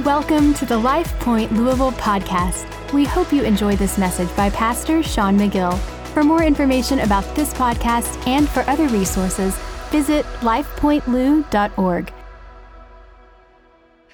Welcome 0.00 0.54
to 0.54 0.64
the 0.64 0.78
Life 0.78 1.12
Point 1.20 1.52
Louisville 1.52 1.92
podcast. 1.92 2.66
We 2.94 3.04
hope 3.04 3.30
you 3.30 3.44
enjoy 3.44 3.76
this 3.76 3.98
message 3.98 4.34
by 4.34 4.48
Pastor 4.48 5.02
Sean 5.02 5.38
McGill. 5.38 5.78
For 6.08 6.24
more 6.24 6.42
information 6.42 7.00
about 7.00 7.36
this 7.36 7.52
podcast 7.52 8.26
and 8.26 8.48
for 8.48 8.60
other 8.68 8.88
resources, 8.88 9.54
visit 9.90 10.24
lifepointlou.org. 10.40 12.12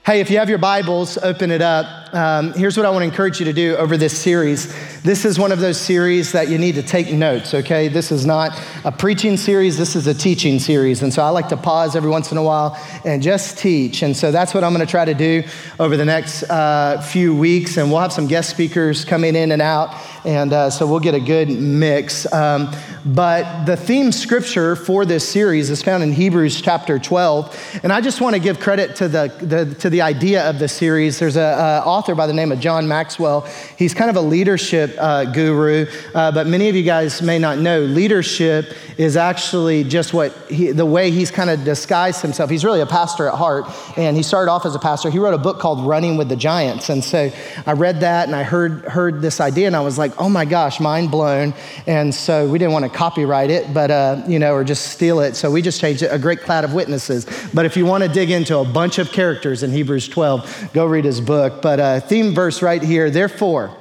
Hey, 0.09 0.21
if 0.21 0.31
you 0.31 0.39
have 0.39 0.49
your 0.49 0.57
Bibles, 0.57 1.19
open 1.19 1.51
it 1.51 1.61
up. 1.61 2.15
Um, 2.15 2.55
here's 2.55 2.79
what 2.79 2.87
I 2.87 2.91
want 2.91 3.03
to 3.03 3.05
encourage 3.05 3.41
you 3.41 3.45
to 3.45 3.53
do 3.53 3.77
over 3.77 3.99
this 3.99 4.19
series. 4.19 4.75
This 5.03 5.27
is 5.27 5.39
one 5.39 5.53
of 5.53 5.61
those 5.61 5.79
series 5.79 6.33
that 6.33 6.49
you 6.49 6.57
need 6.57 6.77
to 6.77 6.83
take 6.83 7.13
notes, 7.13 7.53
okay? 7.53 7.89
This 7.89 8.11
is 8.11 8.25
not 8.25 8.59
a 8.87 8.91
preaching 8.91 9.37
series, 9.37 9.77
this 9.77 9.95
is 9.95 10.07
a 10.07 10.15
teaching 10.15 10.61
series. 10.61 11.03
And 11.03 11.13
so 11.13 11.23
I 11.23 11.29
like 11.29 11.49
to 11.49 11.59
pause 11.59 11.95
every 11.95 12.09
once 12.09 12.33
in 12.33 12.39
a 12.39 12.43
while 12.43 12.83
and 13.05 13.23
just 13.23 13.59
teach. 13.59 14.01
And 14.01 14.17
so 14.17 14.33
that's 14.33 14.55
what 14.55 14.65
I'm 14.65 14.73
going 14.73 14.87
to 14.87 14.91
try 14.91 15.05
to 15.05 15.13
do 15.13 15.43
over 15.79 15.99
the 15.99 16.07
next 16.07 16.45
uh, 16.45 17.03
few 17.03 17.37
weeks. 17.37 17.77
And 17.77 17.91
we'll 17.91 18.01
have 18.01 18.15
some 18.15 18.29
guest 18.29 18.49
speakers 18.49 19.05
coming 19.05 19.37
in 19.37 19.53
and 19.53 19.61
out. 19.61 19.95
And 20.25 20.53
uh, 20.53 20.71
so 20.71 20.87
we'll 20.87 21.01
get 21.01 21.15
a 21.15 21.21
good 21.21 21.49
mix. 21.49 22.31
Um, 22.33 22.71
but 23.05 23.65
the 23.65 23.77
theme 23.77 24.13
scripture 24.13 24.77
for 24.77 25.05
this 25.05 25.27
series 25.27 25.71
is 25.71 25.83
found 25.83 26.03
in 26.03 26.13
Hebrews 26.13 26.61
chapter 26.61 26.99
12. 26.99 27.81
And 27.83 27.93
I 27.93 28.01
just 28.01 28.21
want 28.21 28.35
to 28.35 28.41
give 28.41 28.61
credit 28.61 28.97
to 28.97 29.09
the, 29.09 29.33
the 29.41 29.75
to 29.77 29.91
the 29.91 30.03
idea 30.03 30.49
of 30.49 30.59
the 30.59 30.69
series. 30.69 31.19
There's 31.19 31.37
an 31.37 31.43
author 31.85 32.15
by 32.15 32.27
the 32.27 32.33
name 32.33 32.53
of 32.53 32.61
John 32.61 32.89
Maxwell. 32.89 33.43
He's 33.77 33.95
kind 33.95 34.11
of 34.11 34.17
a 34.17 34.21
leadership 34.21 34.95
uh, 34.99 35.27
guru, 35.27 35.87
uh, 36.15 36.33
but 36.33 36.47
many 36.47 36.69
of 36.69 36.75
you 36.75 36.83
guys 36.83 37.23
may 37.23 37.39
not 37.39 37.59
know 37.59 37.81
leadership 37.81 38.75
is 38.99 39.17
actually 39.17 39.85
just 39.85 40.13
what 40.13 40.33
he, 40.51 40.73
the 40.73 40.85
way 40.85 41.11
he's 41.11 41.31
kind 41.31 41.51
of 41.51 41.65
disguised 41.65 42.21
himself. 42.21 42.51
He's 42.51 42.65
really 42.65 42.81
a 42.81 42.87
pastor 42.87 43.29
at 43.29 43.35
heart, 43.35 43.67
and 43.97 44.17
he 44.17 44.23
started 44.25 44.51
off 44.51 44.67
as 44.67 44.75
a 44.75 44.79
pastor. 44.79 45.09
He 45.09 45.21
wrote 45.21 45.35
a 45.35 45.39
book 45.39 45.61
called 45.61 45.87
Running 45.87 46.17
with 46.17 46.29
the 46.29 46.37
Giants. 46.37 46.89
And 46.91 47.03
so 47.03 47.31
I 47.65 47.73
read 47.73 48.01
that 48.01 48.27
and 48.27 48.35
I 48.35 48.43
heard, 48.43 48.85
heard 48.85 49.23
this 49.23 49.41
idea, 49.41 49.69
and 49.69 49.77
I 49.77 49.81
was 49.81 49.99
like, 49.99 50.08
oh 50.19 50.29
my 50.29 50.45
gosh, 50.45 50.81
mind 50.81 51.11
blown. 51.11 51.55
And 51.87 52.15
so 52.15 52.49
we 52.49 52.59
didn't 52.59 52.73
want 52.73 52.85
to 52.85 52.91
copyright 52.91 53.51
it, 53.51 53.75
but, 53.75 53.91
uh, 53.91 54.23
you 54.27 54.39
know, 54.39 54.55
or 54.55 54.65
just 54.65 54.93
steal 54.93 55.21
it. 55.21 55.37
So 55.37 55.51
we 55.51 55.63
just 55.63 55.81
changed 55.81 56.03
it, 56.03 56.09
a 56.09 56.19
great 56.19 56.41
cloud 56.41 56.65
of 56.65 56.73
witnesses. 56.73 57.27
But 57.53 57.67
if 57.67 57.77
you 57.77 57.87
want 57.87 58.05
to 58.05 58.09
dig 58.09 58.31
into 58.31 58.59
a 58.59 58.65
bunch 58.65 58.99
of 58.99 59.11
characters 59.11 59.63
in 59.63 59.71
Hebrews 59.71 60.09
12, 60.09 60.71
go 60.73 60.87
read 60.87 61.05
his 61.05 61.21
book. 61.21 61.61
But 61.61 61.81
uh, 61.81 62.01
theme 62.01 62.35
verse 62.35 62.63
right 62.63 62.83
here, 62.83 63.11
therefore, 63.11 63.77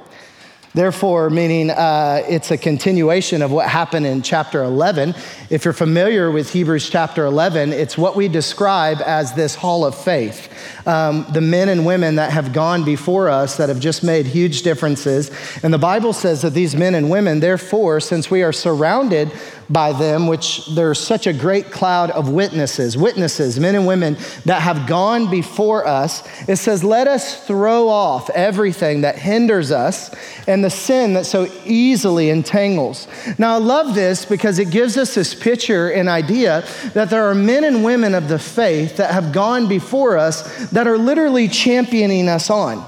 Therefore, 0.74 1.30
meaning 1.30 1.70
uh, 1.70 2.22
it's 2.28 2.50
a 2.50 2.58
continuation 2.58 3.40
of 3.40 3.50
what 3.50 3.68
happened 3.68 4.06
in 4.06 4.22
chapter 4.22 4.62
11. 4.62 5.14
If 5.48 5.64
you're 5.64 5.72
familiar 5.72 6.30
with 6.30 6.52
Hebrews 6.52 6.90
chapter 6.90 7.24
11, 7.24 7.72
it's 7.72 7.96
what 7.96 8.14
we 8.14 8.28
describe 8.28 9.00
as 9.00 9.32
this 9.32 9.54
hall 9.54 9.84
of 9.86 9.94
faith. 9.94 10.48
Um, 10.86 11.26
the 11.32 11.40
men 11.40 11.68
and 11.68 11.84
women 11.84 12.16
that 12.16 12.32
have 12.32 12.52
gone 12.52 12.84
before 12.84 13.28
us 13.28 13.56
that 13.56 13.68
have 13.68 13.80
just 13.80 14.02
made 14.02 14.26
huge 14.26 14.62
differences. 14.62 15.30
And 15.62 15.72
the 15.72 15.78
Bible 15.78 16.12
says 16.12 16.42
that 16.42 16.54
these 16.54 16.74
men 16.74 16.94
and 16.94 17.10
women, 17.10 17.40
therefore, 17.40 18.00
since 18.00 18.30
we 18.30 18.42
are 18.42 18.52
surrounded 18.52 19.30
by 19.70 19.92
them, 19.92 20.26
which 20.26 20.66
there's 20.66 20.98
such 20.98 21.26
a 21.26 21.32
great 21.32 21.70
cloud 21.70 22.10
of 22.10 22.30
witnesses, 22.30 22.96
witnesses, 22.96 23.60
men 23.60 23.74
and 23.74 23.86
women 23.86 24.16
that 24.46 24.62
have 24.62 24.86
gone 24.86 25.30
before 25.30 25.86
us. 25.86 26.26
It 26.48 26.56
says, 26.56 26.82
Let 26.82 27.06
us 27.06 27.46
throw 27.46 27.88
off 27.88 28.30
everything 28.30 29.02
that 29.02 29.18
hinders 29.18 29.70
us 29.70 30.14
and 30.46 30.64
the 30.64 30.70
sin 30.70 31.14
that 31.14 31.26
so 31.26 31.48
easily 31.64 32.30
entangles. 32.30 33.06
Now, 33.36 33.54
I 33.54 33.58
love 33.58 33.94
this 33.94 34.24
because 34.24 34.58
it 34.58 34.70
gives 34.70 34.96
us 34.96 35.14
this 35.14 35.34
picture 35.34 35.90
and 35.90 36.08
idea 36.08 36.66
that 36.94 37.10
there 37.10 37.28
are 37.28 37.34
men 37.34 37.64
and 37.64 37.84
women 37.84 38.14
of 38.14 38.28
the 38.28 38.38
faith 38.38 38.96
that 38.96 39.12
have 39.12 39.32
gone 39.32 39.68
before 39.68 40.16
us 40.16 40.47
that 40.72 40.86
are 40.86 40.98
literally 40.98 41.48
championing 41.48 42.28
us 42.28 42.50
on. 42.50 42.84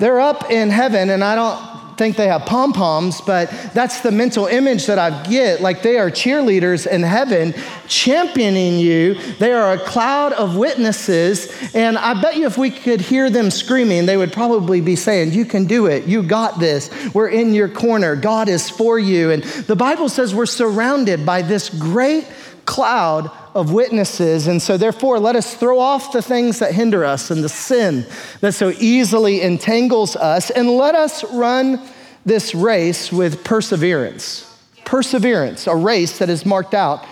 They're 0.00 0.20
up 0.20 0.50
in 0.50 0.70
heaven, 0.70 1.10
and 1.10 1.22
I 1.22 1.34
don't 1.34 1.74
think 1.96 2.16
they 2.16 2.26
have 2.26 2.42
pom 2.42 2.72
poms, 2.72 3.20
but 3.20 3.50
that's 3.72 4.00
the 4.00 4.10
mental 4.10 4.46
image 4.46 4.86
that 4.86 4.98
I 4.98 5.22
get. 5.24 5.60
Like 5.60 5.82
they 5.82 5.98
are 5.98 6.10
cheerleaders 6.10 6.86
in 6.86 7.02
heaven 7.02 7.54
championing 7.86 8.78
you. 8.78 9.14
They 9.38 9.52
are 9.52 9.74
a 9.74 9.78
cloud 9.78 10.32
of 10.32 10.56
witnesses. 10.56 11.52
And 11.74 11.96
I 11.96 12.20
bet 12.20 12.36
you 12.36 12.46
if 12.46 12.58
we 12.58 12.70
could 12.70 13.00
hear 13.00 13.30
them 13.30 13.50
screaming, 13.50 14.06
they 14.06 14.16
would 14.16 14.32
probably 14.32 14.80
be 14.80 14.96
saying, 14.96 15.32
You 15.32 15.44
can 15.44 15.66
do 15.66 15.86
it. 15.86 16.06
You 16.06 16.22
got 16.22 16.58
this. 16.58 16.90
We're 17.14 17.28
in 17.28 17.54
your 17.54 17.68
corner. 17.68 18.16
God 18.16 18.48
is 18.48 18.68
for 18.68 18.98
you. 18.98 19.30
And 19.30 19.42
the 19.42 19.76
Bible 19.76 20.08
says 20.08 20.34
we're 20.34 20.46
surrounded 20.46 21.24
by 21.24 21.42
this 21.42 21.68
great 21.68 22.26
cloud 22.64 23.30
of 23.54 23.72
witnesses. 23.72 24.46
And 24.46 24.60
so, 24.60 24.76
therefore, 24.76 25.18
let 25.18 25.36
us 25.36 25.54
throw 25.54 25.78
off 25.78 26.12
the 26.12 26.22
things 26.22 26.58
that 26.58 26.74
hinder 26.74 27.04
us 27.04 27.30
and 27.30 27.42
the 27.42 27.48
sin 27.48 28.06
that 28.40 28.52
so 28.54 28.72
easily 28.78 29.42
entangles 29.42 30.16
us, 30.16 30.50
and 30.50 30.70
let 30.70 30.94
us 30.94 31.24
run 31.32 31.80
this 32.26 32.54
race 32.54 33.12
with 33.12 33.44
perseverance. 33.44 34.50
Perseverance, 34.84 35.66
a 35.66 35.76
race 35.76 36.18
that 36.18 36.28
is 36.28 36.44
marked 36.44 36.74
out 36.74 37.04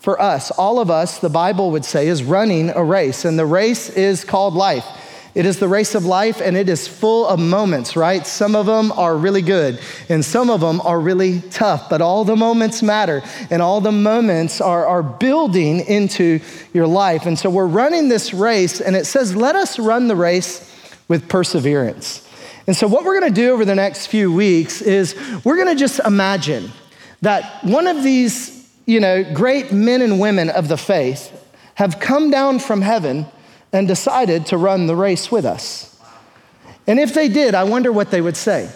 for 0.00 0.20
us. 0.20 0.50
All 0.52 0.78
of 0.78 0.90
us, 0.90 1.18
the 1.18 1.28
Bible 1.28 1.72
would 1.72 1.84
say, 1.84 2.08
is 2.08 2.22
running 2.22 2.70
a 2.70 2.84
race, 2.84 3.24
and 3.24 3.38
the 3.38 3.46
race 3.46 3.90
is 3.90 4.24
called 4.24 4.54
life. 4.54 4.86
It 5.38 5.46
is 5.46 5.60
the 5.60 5.68
race 5.68 5.94
of 5.94 6.04
life 6.04 6.40
and 6.40 6.56
it 6.56 6.68
is 6.68 6.88
full 6.88 7.24
of 7.24 7.38
moments, 7.38 7.94
right? 7.94 8.26
Some 8.26 8.56
of 8.56 8.66
them 8.66 8.90
are 8.90 9.16
really 9.16 9.40
good 9.40 9.78
and 10.08 10.24
some 10.24 10.50
of 10.50 10.60
them 10.60 10.80
are 10.80 10.98
really 10.98 11.42
tough, 11.42 11.88
but 11.88 12.00
all 12.00 12.24
the 12.24 12.34
moments 12.34 12.82
matter 12.82 13.22
and 13.48 13.62
all 13.62 13.80
the 13.80 13.92
moments 13.92 14.60
are, 14.60 14.84
are 14.84 15.04
building 15.04 15.78
into 15.86 16.40
your 16.74 16.88
life. 16.88 17.24
And 17.24 17.38
so 17.38 17.50
we're 17.50 17.68
running 17.68 18.08
this 18.08 18.34
race 18.34 18.80
and 18.80 18.96
it 18.96 19.06
says, 19.06 19.36
let 19.36 19.54
us 19.54 19.78
run 19.78 20.08
the 20.08 20.16
race 20.16 20.68
with 21.06 21.28
perseverance. 21.28 22.28
And 22.66 22.76
so, 22.76 22.88
what 22.88 23.04
we're 23.04 23.20
gonna 23.20 23.32
do 23.32 23.52
over 23.52 23.64
the 23.64 23.76
next 23.76 24.08
few 24.08 24.32
weeks 24.32 24.82
is 24.82 25.14
we're 25.44 25.56
gonna 25.56 25.76
just 25.76 26.00
imagine 26.00 26.72
that 27.22 27.64
one 27.64 27.86
of 27.86 28.02
these, 28.02 28.68
you 28.86 28.98
know, 28.98 29.22
great 29.34 29.70
men 29.70 30.02
and 30.02 30.18
women 30.18 30.50
of 30.50 30.66
the 30.66 30.76
faith 30.76 31.32
have 31.76 32.00
come 32.00 32.32
down 32.32 32.58
from 32.58 32.82
heaven 32.82 33.24
and 33.72 33.86
decided 33.86 34.46
to 34.46 34.56
run 34.56 34.86
the 34.86 34.96
race 34.96 35.30
with 35.30 35.44
us. 35.44 36.00
And 36.86 36.98
if 36.98 37.12
they 37.14 37.28
did, 37.28 37.54
I 37.54 37.64
wonder 37.64 37.92
what 37.92 38.10
they 38.10 38.20
would 38.20 38.36
say. 38.36 38.70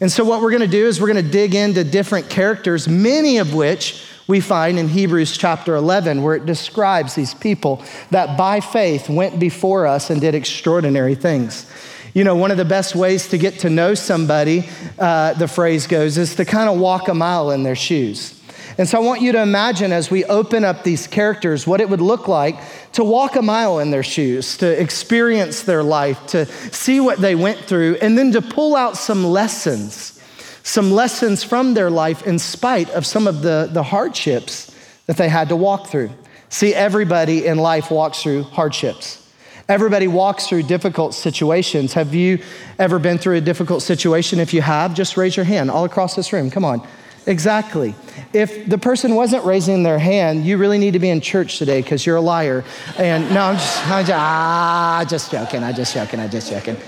And 0.00 0.12
so, 0.12 0.24
what 0.24 0.42
we're 0.42 0.50
going 0.50 0.62
to 0.62 0.68
do 0.68 0.86
is 0.86 1.00
we're 1.00 1.12
going 1.12 1.24
to 1.24 1.30
dig 1.30 1.54
into 1.54 1.82
different 1.82 2.30
characters, 2.30 2.86
many 2.86 3.38
of 3.38 3.54
which 3.54 4.04
we 4.28 4.40
find 4.40 4.78
in 4.78 4.88
Hebrews 4.88 5.36
chapter 5.36 5.74
11, 5.74 6.22
where 6.22 6.36
it 6.36 6.46
describes 6.46 7.14
these 7.14 7.34
people 7.34 7.82
that 8.10 8.36
by 8.36 8.60
faith 8.60 9.08
went 9.08 9.40
before 9.40 9.86
us 9.86 10.10
and 10.10 10.20
did 10.20 10.34
extraordinary 10.34 11.14
things. 11.14 11.68
You 12.14 12.24
know, 12.24 12.36
one 12.36 12.50
of 12.50 12.58
the 12.58 12.64
best 12.64 12.94
ways 12.94 13.28
to 13.28 13.38
get 13.38 13.60
to 13.60 13.70
know 13.70 13.94
somebody, 13.94 14.68
uh, 14.98 15.32
the 15.34 15.48
phrase 15.48 15.86
goes, 15.86 16.18
is 16.18 16.36
to 16.36 16.44
kind 16.44 16.68
of 16.68 16.78
walk 16.78 17.08
a 17.08 17.14
mile 17.14 17.50
in 17.50 17.62
their 17.62 17.76
shoes. 17.76 18.37
And 18.78 18.88
so 18.88 18.96
I 18.96 19.00
want 19.00 19.20
you 19.20 19.32
to 19.32 19.42
imagine 19.42 19.90
as 19.90 20.08
we 20.08 20.24
open 20.26 20.64
up 20.64 20.84
these 20.84 21.08
characters 21.08 21.66
what 21.66 21.80
it 21.80 21.90
would 21.90 22.00
look 22.00 22.28
like 22.28 22.56
to 22.92 23.02
walk 23.02 23.34
a 23.34 23.42
mile 23.42 23.80
in 23.80 23.90
their 23.90 24.04
shoes, 24.04 24.56
to 24.58 24.80
experience 24.80 25.62
their 25.62 25.82
life, 25.82 26.24
to 26.28 26.46
see 26.46 27.00
what 27.00 27.18
they 27.18 27.34
went 27.34 27.58
through, 27.58 27.96
and 28.00 28.16
then 28.16 28.30
to 28.32 28.40
pull 28.40 28.76
out 28.76 28.96
some 28.96 29.24
lessons, 29.24 30.22
some 30.62 30.92
lessons 30.92 31.42
from 31.42 31.74
their 31.74 31.90
life 31.90 32.24
in 32.24 32.38
spite 32.38 32.88
of 32.90 33.04
some 33.04 33.26
of 33.26 33.42
the, 33.42 33.68
the 33.72 33.82
hardships 33.82 34.72
that 35.06 35.16
they 35.16 35.28
had 35.28 35.48
to 35.48 35.56
walk 35.56 35.88
through. 35.88 36.10
See, 36.48 36.72
everybody 36.72 37.46
in 37.46 37.58
life 37.58 37.90
walks 37.90 38.22
through 38.22 38.44
hardships. 38.44 39.28
Everybody 39.68 40.06
walks 40.06 40.46
through 40.46 40.62
difficult 40.62 41.14
situations. 41.14 41.94
Have 41.94 42.14
you 42.14 42.38
ever 42.78 43.00
been 43.00 43.18
through 43.18 43.36
a 43.36 43.40
difficult 43.40 43.82
situation? 43.82 44.38
If 44.38 44.54
you 44.54 44.62
have, 44.62 44.94
just 44.94 45.16
raise 45.16 45.36
your 45.36 45.44
hand 45.44 45.68
all 45.68 45.84
across 45.84 46.14
this 46.14 46.32
room. 46.32 46.48
Come 46.48 46.64
on. 46.64 46.86
Exactly. 47.28 47.94
If 48.32 48.66
the 48.66 48.78
person 48.78 49.14
wasn't 49.14 49.44
raising 49.44 49.82
their 49.82 49.98
hand, 49.98 50.46
you 50.46 50.56
really 50.56 50.78
need 50.78 50.94
to 50.94 50.98
be 50.98 51.10
in 51.10 51.20
church 51.20 51.58
today 51.58 51.82
because 51.82 52.06
you're 52.06 52.16
a 52.16 52.22
liar. 52.22 52.64
And 52.96 53.28
no, 53.34 53.42
I'm 53.42 53.56
just, 53.56 53.86
I'm 53.86 54.06
just, 54.06 54.18
ah, 54.18 55.06
just 55.06 55.30
joking. 55.30 55.62
I'm 55.62 55.74
just 55.74 55.92
joking. 55.92 56.20
I'm 56.20 56.30
just 56.30 56.50
joking. 56.50 56.78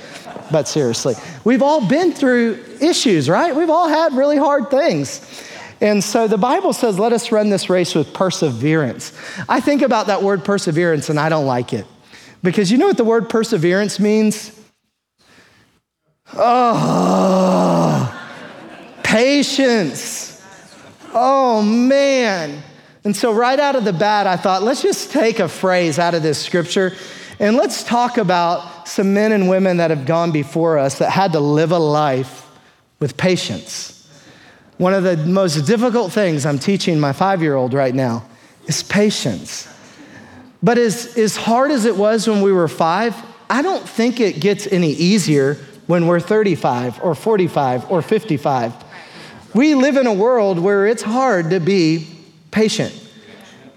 But 0.50 0.66
seriously, 0.66 1.14
we've 1.44 1.60
all 1.62 1.86
been 1.86 2.12
through 2.12 2.64
issues, 2.80 3.28
right? 3.28 3.54
We've 3.54 3.68
all 3.68 3.86
had 3.86 4.14
really 4.14 4.38
hard 4.38 4.70
things. 4.70 5.46
And 5.82 6.02
so 6.02 6.26
the 6.26 6.38
Bible 6.38 6.72
says, 6.72 6.98
let 6.98 7.12
us 7.12 7.30
run 7.30 7.50
this 7.50 7.68
race 7.68 7.94
with 7.94 8.14
perseverance. 8.14 9.12
I 9.46 9.60
think 9.60 9.82
about 9.82 10.06
that 10.06 10.22
word 10.22 10.42
perseverance 10.42 11.10
and 11.10 11.20
I 11.20 11.28
don't 11.28 11.46
like 11.46 11.74
it. 11.74 11.86
Because 12.42 12.72
you 12.72 12.78
know 12.78 12.86
what 12.86 12.96
the 12.96 13.04
word 13.04 13.28
perseverance 13.28 14.00
means? 14.00 14.58
Oh, 16.32 18.16
patience. 19.02 20.29
Oh, 21.12 21.62
man. 21.62 22.62
And 23.04 23.16
so, 23.16 23.32
right 23.32 23.58
out 23.58 23.76
of 23.76 23.84
the 23.84 23.92
bat, 23.92 24.26
I 24.26 24.36
thought, 24.36 24.62
let's 24.62 24.82
just 24.82 25.10
take 25.10 25.38
a 25.38 25.48
phrase 25.48 25.98
out 25.98 26.14
of 26.14 26.22
this 26.22 26.38
scripture 26.38 26.92
and 27.40 27.56
let's 27.56 27.82
talk 27.82 28.18
about 28.18 28.86
some 28.86 29.14
men 29.14 29.32
and 29.32 29.48
women 29.48 29.78
that 29.78 29.88
have 29.88 30.04
gone 30.04 30.30
before 30.30 30.78
us 30.78 30.98
that 30.98 31.10
had 31.10 31.32
to 31.32 31.40
live 31.40 31.72
a 31.72 31.78
life 31.78 32.46
with 32.98 33.16
patience. 33.16 33.96
One 34.76 34.92
of 34.92 35.04
the 35.04 35.16
most 35.16 35.66
difficult 35.66 36.12
things 36.12 36.44
I'm 36.44 36.58
teaching 36.58 37.00
my 37.00 37.14
five 37.14 37.40
year 37.40 37.54
old 37.54 37.72
right 37.72 37.94
now 37.94 38.26
is 38.66 38.82
patience. 38.82 39.66
But 40.62 40.76
as, 40.76 41.16
as 41.16 41.36
hard 41.36 41.70
as 41.70 41.86
it 41.86 41.96
was 41.96 42.28
when 42.28 42.42
we 42.42 42.52
were 42.52 42.68
five, 42.68 43.16
I 43.48 43.62
don't 43.62 43.88
think 43.88 44.20
it 44.20 44.40
gets 44.40 44.66
any 44.66 44.92
easier 44.92 45.54
when 45.86 46.06
we're 46.06 46.20
35 46.20 47.02
or 47.02 47.14
45 47.14 47.90
or 47.90 48.02
55. 48.02 48.74
We 49.54 49.74
live 49.74 49.96
in 49.96 50.06
a 50.06 50.12
world 50.12 50.58
where 50.58 50.86
it's 50.86 51.02
hard 51.02 51.50
to 51.50 51.58
be 51.58 52.06
patient. 52.52 52.94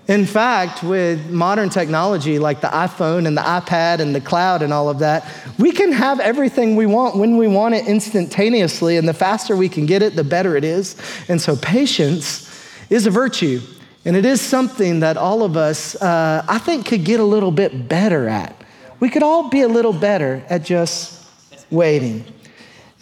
In 0.07 0.25
fact, 0.25 0.83
with 0.83 1.31
modern 1.31 1.69
technology 1.69 2.37
like 2.37 2.59
the 2.59 2.67
iPhone 2.67 3.25
and 3.25 3.37
the 3.37 3.41
iPad 3.41 3.99
and 3.99 4.13
the 4.13 4.21
cloud 4.21 4.61
and 4.61 4.73
all 4.73 4.89
of 4.89 4.99
that, 4.99 5.25
we 5.57 5.71
can 5.71 5.93
have 5.93 6.19
everything 6.19 6.75
we 6.75 6.85
want 6.85 7.15
when 7.15 7.37
we 7.37 7.47
want 7.47 7.73
it 7.73 7.87
instantaneously. 7.87 8.97
And 8.97 9.07
the 9.07 9.13
faster 9.13 9.55
we 9.55 9.69
can 9.69 9.85
get 9.85 10.01
it, 10.01 10.15
the 10.15 10.23
better 10.23 10.57
it 10.57 10.65
is. 10.65 10.97
And 11.29 11.41
so, 11.41 11.55
patience 11.55 12.49
is 12.89 13.07
a 13.07 13.11
virtue. 13.11 13.61
And 14.05 14.17
it 14.17 14.25
is 14.25 14.41
something 14.41 14.99
that 14.99 15.15
all 15.15 15.41
of 15.41 15.55
us, 15.55 15.95
uh, 16.01 16.45
I 16.47 16.57
think, 16.59 16.85
could 16.85 17.05
get 17.05 17.21
a 17.21 17.25
little 17.25 17.51
bit 17.51 17.87
better 17.87 18.27
at. 18.27 18.61
We 18.99 19.09
could 19.09 19.23
all 19.23 19.49
be 19.49 19.61
a 19.61 19.69
little 19.69 19.93
better 19.93 20.43
at 20.49 20.63
just 20.63 21.25
waiting. 21.71 22.25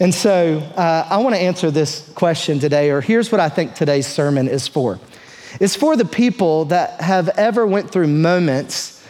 And 0.02 0.12
so, 0.12 0.58
uh, 0.74 1.06
I 1.08 1.18
want 1.18 1.36
to 1.36 1.40
answer 1.40 1.70
this 1.70 2.10
question 2.16 2.58
today, 2.58 2.90
or 2.90 3.00
here's 3.00 3.30
what 3.30 3.40
I 3.40 3.48
think 3.48 3.74
today's 3.74 4.04
sermon 4.04 4.48
is 4.48 4.66
for. 4.66 4.98
It's 5.60 5.76
for 5.76 5.94
the 5.94 6.04
people 6.04 6.64
that 6.64 7.00
have 7.00 7.28
ever 7.28 7.64
went 7.64 7.92
through 7.92 8.08
moments 8.08 9.00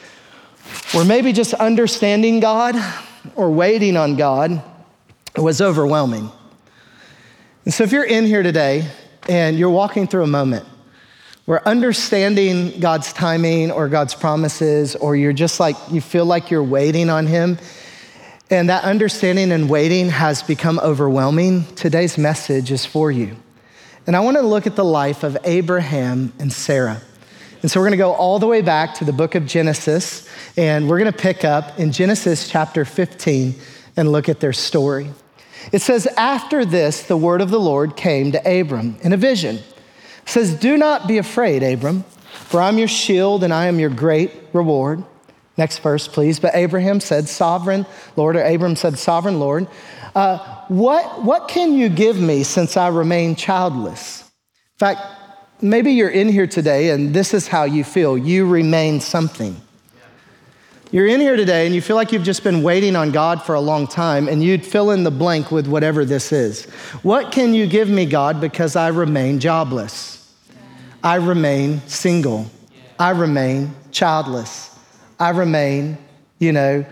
where 0.91 1.07
maybe 1.07 1.33
just 1.33 1.55
understanding 1.55 2.41
God 2.41 2.77
or 3.37 3.51
waiting 3.51 3.97
on 3.97 4.17
God 4.17 4.63
was 5.35 5.63
overwhelming. 5.63 6.31
And 7.65 7.73
so 7.73 7.85
if 7.85 7.93
you're 7.93 8.05
in 8.05 8.27
here 8.27 8.43
today 8.43 8.87
and 9.31 9.59
you're 9.59 9.71
walking 9.71 10.07
through 10.07 10.25
a 10.25 10.27
moment 10.27 10.67
where 11.47 11.67
understanding 11.67 12.79
God's 12.81 13.15
timing 13.15 13.71
or 13.71 13.89
God's 13.89 14.15
promises, 14.15 14.95
or 14.97 15.17
you're 15.17 15.33
just 15.33 15.59
like, 15.59 15.77
you 15.91 16.03
feel 16.03 16.27
like 16.27 16.51
you're 16.51 16.63
waiting 16.63 17.09
on 17.09 17.27
Him, 17.27 17.57
and 18.53 18.69
that 18.69 18.85
understanding 18.85 19.51
and 19.51 19.71
waiting 19.71 20.11
has 20.11 20.43
become 20.43 20.79
overwhelming, 20.81 21.65
today's 21.75 22.19
message 22.19 22.71
is 22.71 22.85
for 22.85 23.11
you. 23.11 23.35
And 24.07 24.15
I 24.15 24.21
want 24.21 24.37
to 24.37 24.43
look 24.43 24.67
at 24.67 24.77
the 24.77 24.85
life 24.85 25.23
of 25.23 25.39
Abraham 25.45 26.35
and 26.39 26.53
Sarah. 26.53 27.01
And 27.63 27.71
so 27.71 27.81
we're 27.81 27.87
going 27.87 27.93
to 27.93 28.05
go 28.05 28.13
all 28.13 28.39
the 28.39 28.47
way 28.47 28.61
back 28.61 28.93
to 28.97 29.07
the 29.07 29.13
book 29.13 29.35
of 29.35 29.47
Genesis, 29.47 30.29
and 30.59 30.87
we're 30.87 30.99
going 30.99 31.11
to 31.11 31.19
pick 31.19 31.47
up 31.47 31.79
in 31.79 31.93
Genesis 31.93 32.47
chapter 32.47 32.85
15 32.85 33.55
and 33.97 34.13
look 34.13 34.29
at 34.29 34.41
their 34.41 34.53
story. 34.53 35.09
It 35.73 35.81
says, 35.81 36.07
After 36.19 36.67
this, 36.67 37.05
the 37.05 37.17
word 37.17 37.41
of 37.41 37.49
the 37.49 37.61
Lord 37.61 37.97
came 37.97 38.33
to 38.33 38.61
Abram 38.61 38.99
in 39.01 39.15
a 39.15 39.17
vision. 39.17 39.57
It 39.57 40.29
says, 40.29 40.53
Do 40.53 40.77
not 40.77 41.09
be 41.09 41.17
afraid, 41.17 41.63
Abram, 41.63 42.03
for 42.49 42.61
I'm 42.61 42.77
your 42.77 42.89
shield 42.89 43.45
and 43.45 43.53
I 43.55 43.65
am 43.65 43.79
your 43.79 43.89
great 43.89 44.31
reward. 44.53 45.05
Next 45.57 45.79
verse, 45.79 46.09
please. 46.09 46.41
But 46.41 46.55
Abraham 46.55 47.01
said, 47.01 47.29
Sovereign 47.29 47.87
Lord, 48.17 48.37
or 48.37 48.43
Abram 48.43 48.77
said, 48.77 48.99
Sovereign 48.99 49.39
Lord, 49.39 49.67
uh, 50.15 50.39
what, 50.69 51.23
what 51.23 51.49
can 51.49 51.75
you 51.75 51.89
give 51.89 52.19
me 52.19 52.43
since 52.43 52.77
I 52.77 52.89
remain 52.89 53.37
childless? 53.37 54.23
In 54.23 54.79
fact, 54.79 55.01
maybe 55.61 55.93
you're 55.93 56.11
in 56.11 56.29
here 56.29 56.47
today 56.47 56.91
and 56.91 57.15
this 57.15 57.35
is 57.35 57.49
how 57.49 57.65
you 57.65 57.85
feel. 57.85 58.17
You 58.17 58.47
remain 58.47 59.01
something. 59.01 59.61
You're 60.91 61.07
in 61.07 61.21
here 61.21 61.37
today 61.37 61.65
and 61.65 61.75
you 61.75 61.81
feel 61.81 61.97
like 61.97 62.13
you've 62.13 62.23
just 62.23 62.45
been 62.45 62.63
waiting 62.63 62.97
on 62.97 63.13
God 63.13 63.43
for 63.43 63.55
a 63.55 63.61
long 63.61 63.87
time 63.87 64.29
and 64.29 64.43
you'd 64.43 64.65
fill 64.65 64.91
in 64.91 65.05
the 65.05 65.11
blank 65.11 65.51
with 65.51 65.67
whatever 65.67 66.05
this 66.05 66.33
is. 66.33 66.67
What 67.03 67.33
can 67.33 67.55
you 67.55 67.67
give 67.67 67.89
me, 67.89 68.05
God, 68.05 68.43
because 68.43 68.77
I 68.77 68.89
remain 68.89 69.41
jobless? 69.41 70.35
I 71.03 71.15
remain 71.15 71.81
single. 71.87 72.47
I 72.99 73.11
remain 73.11 73.75
childless. 73.91 74.72
I 75.23 75.29
remain, 75.29 75.99
you 76.41 76.51
know, 76.51 76.85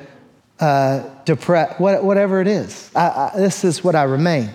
uh, 0.61 1.03
depressed, 1.25 1.81
whatever 1.81 2.41
it 2.41 2.47
is. 2.47 2.89
I, 2.95 3.33
I, 3.35 3.39
this 3.39 3.65
is 3.65 3.83
what 3.83 3.97
I 3.97 4.05
remain. 4.05 4.51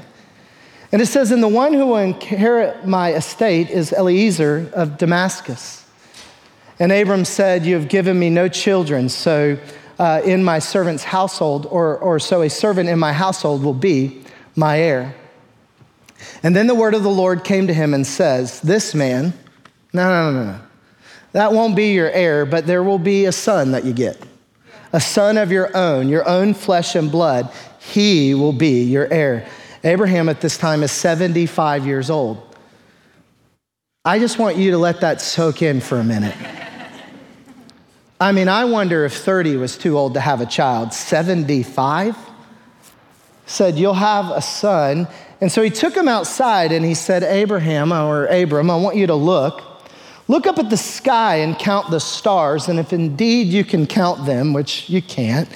And 0.94 1.02
it 1.02 1.08
says, 1.08 1.32
And 1.32 1.44
the 1.44 1.50
one 1.50 1.74
who 1.74 1.88
will 1.88 1.98
inherit 1.98 2.88
my 2.88 3.14
estate 3.14 3.70
is 3.70 3.92
Eliezer 3.92 4.72
of 4.74 4.98
Damascus. 4.98 5.86
And 6.80 6.90
Abram 6.90 7.26
said, 7.26 7.66
You 7.66 7.76
have 7.76 7.90
given 7.90 8.18
me 8.18 8.30
no 8.30 8.48
children, 8.48 9.10
so 9.10 9.58
uh, 10.00 10.22
in 10.24 10.42
my 10.42 10.60
servant's 10.60 11.04
household, 11.04 11.66
or, 11.66 11.98
or 11.98 12.18
so 12.18 12.44
a 12.44 12.50
servant 12.50 12.88
in 12.88 12.98
my 12.98 13.12
household 13.12 13.62
will 13.62 13.74
be 13.74 14.24
my 14.56 14.80
heir. 14.80 15.14
And 16.44 16.56
then 16.56 16.68
the 16.68 16.76
word 16.76 16.94
of 16.94 17.04
the 17.04 17.10
Lord 17.10 17.44
came 17.44 17.68
to 17.68 17.74
him 17.74 17.94
and 17.94 18.08
says, 18.08 18.62
This 18.62 18.96
man, 18.96 19.34
no, 19.92 20.08
no, 20.08 20.32
no, 20.32 20.52
no, 20.54 20.62
that 21.36 21.52
won't 21.52 21.76
be 21.76 21.92
your 21.92 22.10
heir, 22.10 22.46
but 22.46 22.66
there 22.66 22.82
will 22.82 22.98
be 22.98 23.26
a 23.26 23.32
son 23.34 23.72
that 23.72 23.84
you 23.84 23.92
get 23.92 24.18
a 24.94 25.02
son 25.02 25.38
of 25.38 25.52
your 25.52 25.76
own, 25.76 26.08
your 26.08 26.26
own 26.26 26.54
flesh 26.54 26.96
and 26.96 27.12
blood, 27.12 27.52
he 27.80 28.34
will 28.34 28.54
be 28.54 28.84
your 28.84 29.12
heir. 29.12 29.46
Abraham 29.84 30.30
at 30.30 30.40
this 30.40 30.58
time 30.58 30.84
is 30.84 30.92
75 30.94 31.86
years 31.86 32.10
old. 32.10 32.56
I 34.06 34.20
just 34.20 34.40
want 34.40 34.56
you 34.56 34.72
to 34.72 34.78
let 34.78 35.02
that 35.02 35.20
soak 35.20 35.62
in 35.62 35.82
for 35.82 35.98
a 35.98 36.04
minute. 36.04 36.36
I 38.22 38.32
mean, 38.32 38.48
I 38.48 38.64
wonder 38.64 39.04
if 39.04 39.14
30 39.14 39.58
was 39.58 39.78
too 39.78 39.98
old 39.98 40.14
to 40.14 40.22
have 40.22 40.40
a 40.40 40.46
child. 40.46 40.94
75 40.94 42.16
said, 43.46 43.78
You'll 43.78 43.94
have 43.96 44.30
a 44.30 44.42
son. 44.42 45.10
And 45.42 45.52
so 45.52 45.62
he 45.62 45.70
took 45.70 45.94
him 45.94 46.08
outside 46.08 46.72
and 46.72 46.86
he 46.86 46.94
said, 46.94 47.22
Abraham 47.22 47.92
or 47.92 48.28
Abram, 48.28 48.72
I 48.72 48.78
want 48.78 48.96
you 48.96 49.08
to 49.08 49.16
look. 49.16 49.75
Look 50.28 50.48
up 50.48 50.58
at 50.58 50.72
the 50.72 50.78
sky 50.78 51.38
and 51.38 51.58
count 51.58 51.92
the 51.92 52.00
stars, 52.00 52.68
and 52.68 52.80
if 52.80 52.92
indeed 52.92 53.48
you 53.48 53.64
can 53.64 53.86
count 53.86 54.26
them, 54.26 54.54
which 54.54 54.90
you 54.90 55.02
can't, 55.02 55.48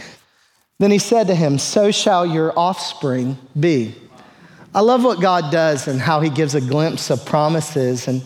then 0.77 0.91
he 0.91 0.99
said 0.99 1.27
to 1.27 1.35
him, 1.35 1.57
So 1.57 1.89
shall 1.89 2.25
your 2.25 2.57
offspring 2.57 3.37
be. 3.59 3.95
I 4.73 4.81
love 4.81 5.03
what 5.03 5.19
God 5.19 5.51
does 5.51 5.87
and 5.87 5.99
how 5.99 6.19
he 6.21 6.29
gives 6.29 6.53
a 6.53 6.61
glimpse 6.61 7.09
of 7.09 7.25
promises. 7.25 8.07
And 8.07 8.21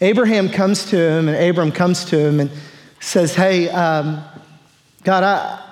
Abraham 0.00 0.48
comes 0.48 0.90
to 0.90 0.96
him, 0.96 1.28
and 1.28 1.36
Abram 1.36 1.70
comes 1.70 2.04
to 2.06 2.18
him 2.18 2.40
and 2.40 2.50
says, 2.98 3.36
Hey, 3.36 3.68
um, 3.70 4.22
God, 5.04 5.22
I, 5.22 5.64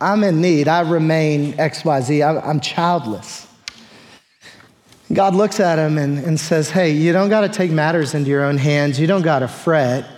I'm 0.00 0.22
in 0.22 0.40
need. 0.40 0.68
I 0.68 0.88
remain 0.88 1.54
XYZ. 1.54 2.26
I'm, 2.26 2.48
I'm 2.48 2.60
childless. 2.60 3.47
God 5.12 5.34
looks 5.34 5.58
at 5.58 5.78
him 5.78 5.96
and, 5.96 6.18
and 6.18 6.38
says, 6.38 6.70
Hey, 6.70 6.90
you 6.90 7.12
don't 7.12 7.30
got 7.30 7.40
to 7.40 7.48
take 7.48 7.70
matters 7.70 8.14
into 8.14 8.28
your 8.28 8.44
own 8.44 8.58
hands. 8.58 9.00
You 9.00 9.06
don't 9.06 9.22
got 9.22 9.38
to 9.38 9.48
fret. 9.48 10.08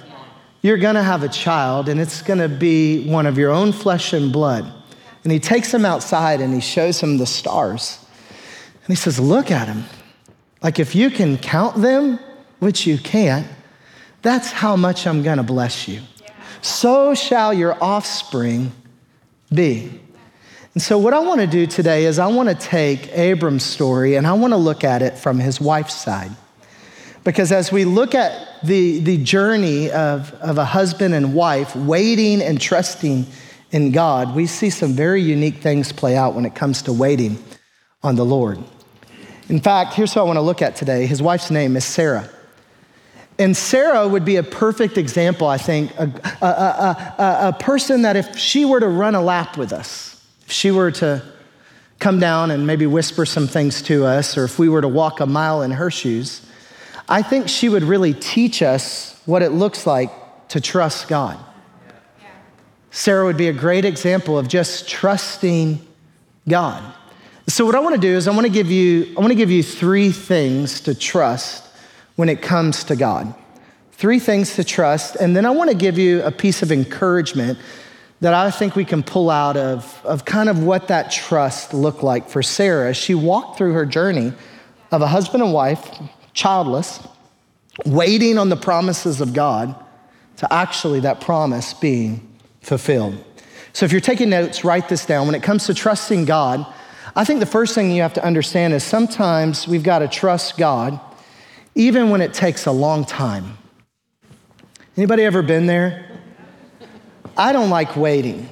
You're 0.63 0.79
going 0.79 0.97
to 0.97 1.03
have 1.03 1.23
a 1.23 1.29
child, 1.29 1.89
and 1.89 1.99
it's 2.01 2.21
going 2.23 2.41
to 2.41 2.49
be 2.49 3.09
one 3.09 3.27
of 3.27 3.39
your 3.39 3.51
own 3.51 3.73
flesh 3.73 4.13
and 4.13 4.33
blood. 4.33 4.71
And 5.23 5.33
he 5.33 5.39
takes 5.39 5.73
him 5.73 5.85
outside 5.85 6.41
and 6.41 6.53
he 6.53 6.61
shows 6.61 7.01
him 7.01 7.19
the 7.19 7.27
stars. 7.27 8.05
And 8.85 8.89
he 8.89 8.95
says, 8.95 9.21
Look 9.21 9.51
at 9.51 9.69
him. 9.69 9.85
Like, 10.63 10.79
if 10.79 10.95
you 10.95 11.11
can 11.11 11.39
count 11.39 11.81
them, 11.81 12.19
which 12.59 12.87
you 12.87 12.99
can't, 12.99 13.47
that's 14.23 14.51
how 14.51 14.77
much 14.77 15.07
I'm 15.07 15.23
going 15.23 15.39
to 15.39 15.43
bless 15.43 15.89
you. 15.89 16.03
So 16.63 17.15
shall 17.15 17.55
your 17.55 17.83
offspring 17.83 18.73
be. 19.53 20.01
And 20.75 20.83
so, 20.83 20.99
what 20.99 21.13
I 21.13 21.19
want 21.19 21.41
to 21.41 21.49
do 21.49 21.67
today 21.67 22.05
is 22.05 22.19
I 22.19 22.29
want 22.29 22.49
to 22.49 22.55
take 22.55 23.09
Abram's 23.17 23.65
story 23.65 24.15
and 24.15 24.27
I 24.27 24.35
want 24.35 24.53
to 24.53 24.57
look 24.57 24.85
at 24.85 25.03
it 25.03 25.19
from 25.19 25.41
his 25.41 25.61
wife's 25.61 25.95
side. 25.95 26.31
Because 27.25 27.53
as 27.53 27.71
we 27.71 27.85
look 27.85 28.15
at 28.15 28.63
the, 28.63 29.01
the 29.01 29.23
journey 29.23 29.91
of, 29.91 30.33
of 30.35 30.59
a 30.59 30.65
husband 30.65 31.13
and 31.13 31.35
wife 31.35 31.75
waiting 31.77 32.41
and 32.41 32.61
trusting 32.61 33.27
in 33.73 33.91
God, 33.91 34.35
we 34.35 34.47
see 34.47 34.71
some 34.71 34.93
very 34.93 35.21
unique 35.21 35.57
things 35.57 35.93
play 35.93 36.17
out 36.17 36.35
when 36.35 36.47
it 36.47 36.55
comes 36.55 36.83
to 36.83 36.93
waiting 36.93 37.43
on 38.03 38.17
the 38.17 38.25
Lord. 38.25 38.59
In 39.49 39.61
fact, 39.61 39.95
here's 39.95 40.15
what 40.15 40.23
I 40.23 40.25
want 40.25 40.37
to 40.37 40.43
look 40.43 40.63
at 40.63 40.77
today. 40.77 41.05
His 41.07 41.21
wife's 41.21 41.51
name 41.51 41.77
is 41.77 41.85
Sarah. 41.85 42.31
And 43.39 43.57
Sarah 43.57 44.07
would 44.07 44.25
be 44.25 44.37
a 44.37 44.43
perfect 44.43 44.97
example, 44.97 45.47
I 45.47 45.59
think, 45.59 45.91
a, 45.99 46.05
a, 46.41 46.47
a, 46.47 47.49
a 47.49 47.57
person 47.59 48.03
that 48.03 48.17
if 48.17 48.39
she 48.39 48.65
were 48.65 48.81
to 48.81 48.89
run 48.89 49.15
a 49.15 49.21
lap 49.21 49.59
with 49.59 49.73
us, 49.73 50.10
if 50.51 50.55
she 50.55 50.73
were 50.73 50.91
to 50.91 51.23
come 52.01 52.19
down 52.19 52.51
and 52.51 52.67
maybe 52.67 52.85
whisper 52.85 53.25
some 53.25 53.47
things 53.47 53.83
to 53.83 54.05
us, 54.05 54.37
or 54.37 54.43
if 54.43 54.59
we 54.59 54.69
were 54.69 54.81
to 54.81 54.89
walk 54.89 55.21
a 55.21 55.27
mile 55.27 55.63
in 55.63 55.71
her 55.71 55.93
shoes, 55.93 56.45
I 57.09 57.23
think 57.23 57.49
she 57.49 57.69
would 57.69 57.85
really 57.85 58.15
teach 58.15 58.61
us 58.61 59.17
what 59.27 59.43
it 59.43 59.51
looks 59.51 59.87
like 59.87 60.11
to 60.49 60.61
trust 60.61 61.07
God. 61.07 61.39
Sarah 62.91 63.25
would 63.27 63.37
be 63.37 63.47
a 63.47 63.53
great 63.53 63.85
example 63.85 64.37
of 64.37 64.49
just 64.49 64.89
trusting 64.89 65.87
God. 66.49 66.83
So 67.47 67.65
what 67.65 67.77
I 67.77 67.79
want 67.79 67.95
to 67.95 68.01
do 68.01 68.17
is 68.17 68.27
I 68.27 68.33
want 68.33 68.45
to 68.45 68.53
give 68.53 68.73
you 68.73 69.15
I 69.17 69.21
want 69.21 69.31
to 69.31 69.37
give 69.37 69.53
you 69.53 69.63
three 69.63 70.11
things 70.11 70.81
to 70.81 70.97
trust 70.97 71.65
when 72.17 72.29
it 72.29 72.43
comes 72.43 72.83
to 72.85 72.97
God. 72.97 73.33
Three 73.93 74.19
things 74.19 74.57
to 74.57 74.65
trust 74.65 75.15
and 75.15 75.37
then 75.37 75.47
I 75.47 75.51
want 75.51 75.71
to 75.71 75.77
give 75.77 75.97
you 75.97 76.23
a 76.23 76.33
piece 76.33 76.61
of 76.61 76.73
encouragement 76.73 77.57
that 78.21 78.35
I 78.35 78.51
think 78.51 78.77
we 78.77 78.85
can 78.85 79.03
pull 79.03 79.31
out 79.31 79.57
of, 79.57 80.01
of 80.05 80.25
kind 80.25 80.49
of 80.49 80.63
what 80.63 80.89
that 80.89 81.11
trust 81.11 81.73
looked 81.73 82.03
like 82.03 82.29
for 82.29 82.43
Sarah. 82.43 82.91
As 82.91 82.97
she 82.97 83.15
walked 83.15 83.57
through 83.57 83.73
her 83.73 83.87
journey 83.87 84.33
of 84.93 85.03
a 85.03 85.07
husband 85.07 85.43
and 85.43 85.53
wife, 85.53 86.01
childless, 86.35 87.01
waiting 87.87 88.37
on 88.37 88.51
the 88.51 88.57
promises 88.57 89.21
of 89.21 89.33
God 89.33 89.75
to 90.37 90.53
actually 90.53 91.01
that 91.01 91.21
promise 91.21 91.73
being 91.75 92.29
fulfilled. 92.61 93.25
So 93.73 93.87
if 93.87 93.93
you're 93.93 94.01
taking 94.01 94.31
notes, 94.31 94.65
write 94.65 94.89
this 94.89 95.07
down. 95.07 95.27
When 95.27 95.35
it 95.35 95.43
comes 95.43 95.67
to 95.67 95.75
trusting 95.75 96.25
God, 96.27 96.67
I 97.17 97.25
think 97.25 97.41
the 97.41 97.47
first 97.47 97.75
thing 97.75 97.91
you 97.91 98.03
have 98.03 98.15
to 98.15 98.25
understand 98.25 98.75
is 98.75 98.85
sometimes 98.85 99.67
we've 99.67 99.83
got 99.83 100.01
to 100.01 100.09
trust 100.09 100.59
God 100.59 101.01
even 101.75 102.11
when 102.11 102.21
it 102.21 102.35
takes 102.35 102.67
a 102.67 102.73
long 102.73 103.05
time. 103.05 103.57
Anybody 104.97 105.23
ever 105.23 105.43
been 105.43 105.67
there? 105.67 106.10
I 107.37 107.53
don't 107.53 107.71
like 107.71 107.97
waiting. 107.97 108.49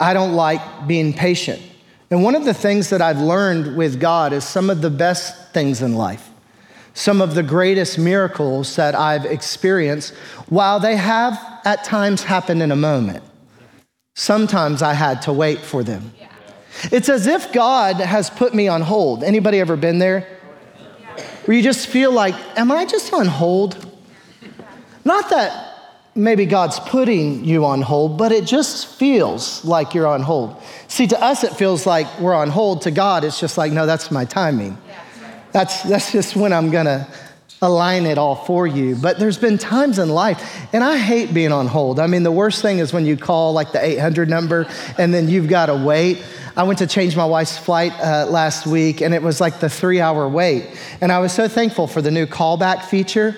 I 0.00 0.14
don't 0.14 0.34
like 0.34 0.86
being 0.86 1.12
patient. 1.12 1.62
And 2.10 2.22
one 2.22 2.34
of 2.34 2.44
the 2.44 2.54
things 2.54 2.90
that 2.90 3.00
I've 3.02 3.18
learned 3.18 3.76
with 3.76 4.00
God 4.00 4.32
is 4.32 4.44
some 4.44 4.70
of 4.70 4.82
the 4.82 4.90
best 4.90 5.52
things 5.52 5.82
in 5.82 5.94
life, 5.94 6.30
some 6.92 7.20
of 7.20 7.34
the 7.34 7.42
greatest 7.42 7.98
miracles 7.98 8.76
that 8.76 8.94
I've 8.94 9.24
experienced, 9.24 10.14
while 10.48 10.78
they 10.78 10.96
have 10.96 11.38
at 11.64 11.84
times 11.84 12.22
happened 12.22 12.62
in 12.62 12.70
a 12.70 12.76
moment, 12.76 13.24
sometimes 14.14 14.82
I 14.82 14.92
had 14.92 15.22
to 15.22 15.32
wait 15.32 15.58
for 15.60 15.82
them. 15.82 16.12
It's 16.92 17.08
as 17.08 17.26
if 17.26 17.52
God 17.52 17.96
has 17.96 18.30
put 18.30 18.54
me 18.54 18.68
on 18.68 18.82
hold. 18.82 19.24
Anybody 19.24 19.60
ever 19.60 19.76
been 19.76 19.98
there? 19.98 20.28
Where 21.44 21.56
you 21.56 21.62
just 21.62 21.86
feel 21.86 22.12
like, 22.12 22.34
am 22.58 22.70
I 22.70 22.84
just 22.84 23.12
on 23.12 23.26
hold? 23.26 23.90
Not 25.04 25.30
that 25.30 25.73
maybe 26.14 26.46
God's 26.46 26.78
putting 26.80 27.44
you 27.44 27.64
on 27.64 27.82
hold, 27.82 28.16
but 28.18 28.32
it 28.32 28.44
just 28.44 28.86
feels 28.86 29.64
like 29.64 29.94
you're 29.94 30.06
on 30.06 30.22
hold. 30.22 30.60
See, 30.88 31.06
to 31.08 31.20
us, 31.20 31.44
it 31.44 31.52
feels 31.54 31.86
like 31.86 32.20
we're 32.20 32.34
on 32.34 32.50
hold. 32.50 32.82
To 32.82 32.90
God, 32.90 33.24
it's 33.24 33.40
just 33.40 33.58
like, 33.58 33.72
no, 33.72 33.86
that's 33.86 34.10
my 34.10 34.24
timing. 34.24 34.78
That's, 35.52 35.82
that's 35.82 36.12
just 36.12 36.36
when 36.36 36.52
I'm 36.52 36.70
going 36.70 36.86
to 36.86 37.06
align 37.62 38.06
it 38.06 38.18
all 38.18 38.34
for 38.34 38.66
you. 38.66 38.94
But 38.96 39.18
there's 39.18 39.38
been 39.38 39.58
times 39.58 39.98
in 39.98 40.08
life, 40.08 40.66
and 40.72 40.84
I 40.84 40.96
hate 40.96 41.32
being 41.32 41.52
on 41.52 41.66
hold. 41.66 41.98
I 41.98 42.06
mean, 42.06 42.22
the 42.22 42.32
worst 42.32 42.62
thing 42.62 42.78
is 42.78 42.92
when 42.92 43.06
you 43.06 43.16
call 43.16 43.52
like 43.52 43.72
the 43.72 43.84
800 43.84 44.28
number 44.28 44.68
and 44.98 45.12
then 45.12 45.28
you've 45.28 45.48
got 45.48 45.66
to 45.66 45.74
wait. 45.74 46.22
I 46.56 46.62
went 46.62 46.78
to 46.80 46.86
change 46.86 47.16
my 47.16 47.24
wife's 47.24 47.58
flight 47.58 47.92
uh, 48.00 48.26
last 48.28 48.66
week, 48.66 49.00
and 49.00 49.12
it 49.12 49.22
was 49.22 49.40
like 49.40 49.58
the 49.60 49.68
three 49.68 50.00
hour 50.00 50.28
wait. 50.28 50.68
And 51.00 51.10
I 51.10 51.18
was 51.18 51.32
so 51.32 51.48
thankful 51.48 51.86
for 51.86 52.00
the 52.00 52.10
new 52.10 52.26
callback 52.26 52.84
feature. 52.84 53.36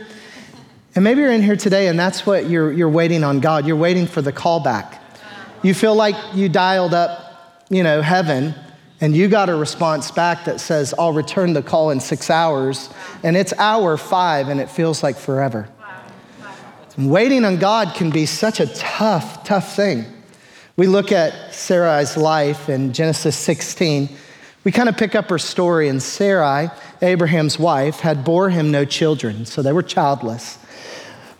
And 0.96 1.04
maybe 1.04 1.20
you're 1.20 1.30
in 1.30 1.42
here 1.42 1.56
today 1.56 1.88
and 1.88 1.98
that's 1.98 2.24
what 2.24 2.48
you're, 2.48 2.72
you're 2.72 2.88
waiting 2.88 3.22
on 3.22 3.40
God. 3.40 3.66
You're 3.66 3.76
waiting 3.76 4.06
for 4.06 4.22
the 4.22 4.32
callback. 4.32 4.98
You 5.62 5.74
feel 5.74 5.94
like 5.94 6.16
you 6.34 6.48
dialed 6.48 6.94
up, 6.94 7.62
you 7.68 7.82
know, 7.82 8.00
heaven 8.00 8.54
and 9.02 9.14
you 9.14 9.28
got 9.28 9.50
a 9.50 9.54
response 9.54 10.10
back 10.10 10.46
that 10.46 10.58
says, 10.58 10.94
I'll 10.98 11.12
return 11.12 11.52
the 11.52 11.62
call 11.62 11.90
in 11.90 12.00
six 12.00 12.30
hours. 12.30 12.88
And 13.22 13.36
it's 13.36 13.52
hour 13.58 13.98
five 13.98 14.48
and 14.48 14.58
it 14.58 14.70
feels 14.70 15.02
like 15.02 15.16
forever. 15.16 15.68
waiting 16.96 17.44
on 17.44 17.58
God 17.58 17.94
can 17.94 18.08
be 18.08 18.24
such 18.24 18.58
a 18.58 18.66
tough, 18.66 19.44
tough 19.44 19.76
thing. 19.76 20.06
We 20.78 20.86
look 20.86 21.12
at 21.12 21.54
Sarai's 21.54 22.16
life 22.16 22.70
in 22.70 22.94
Genesis 22.94 23.36
16. 23.36 24.08
We 24.64 24.72
kind 24.72 24.88
of 24.88 24.96
pick 24.96 25.14
up 25.14 25.30
her 25.30 25.38
story, 25.38 25.88
and 25.88 26.02
Sarai, 26.02 26.70
Abraham's 27.00 27.56
wife, 27.56 28.00
had 28.00 28.24
bore 28.24 28.50
him 28.50 28.72
no 28.72 28.84
children, 28.84 29.46
so 29.46 29.62
they 29.62 29.72
were 29.72 29.82
childless. 29.82 30.58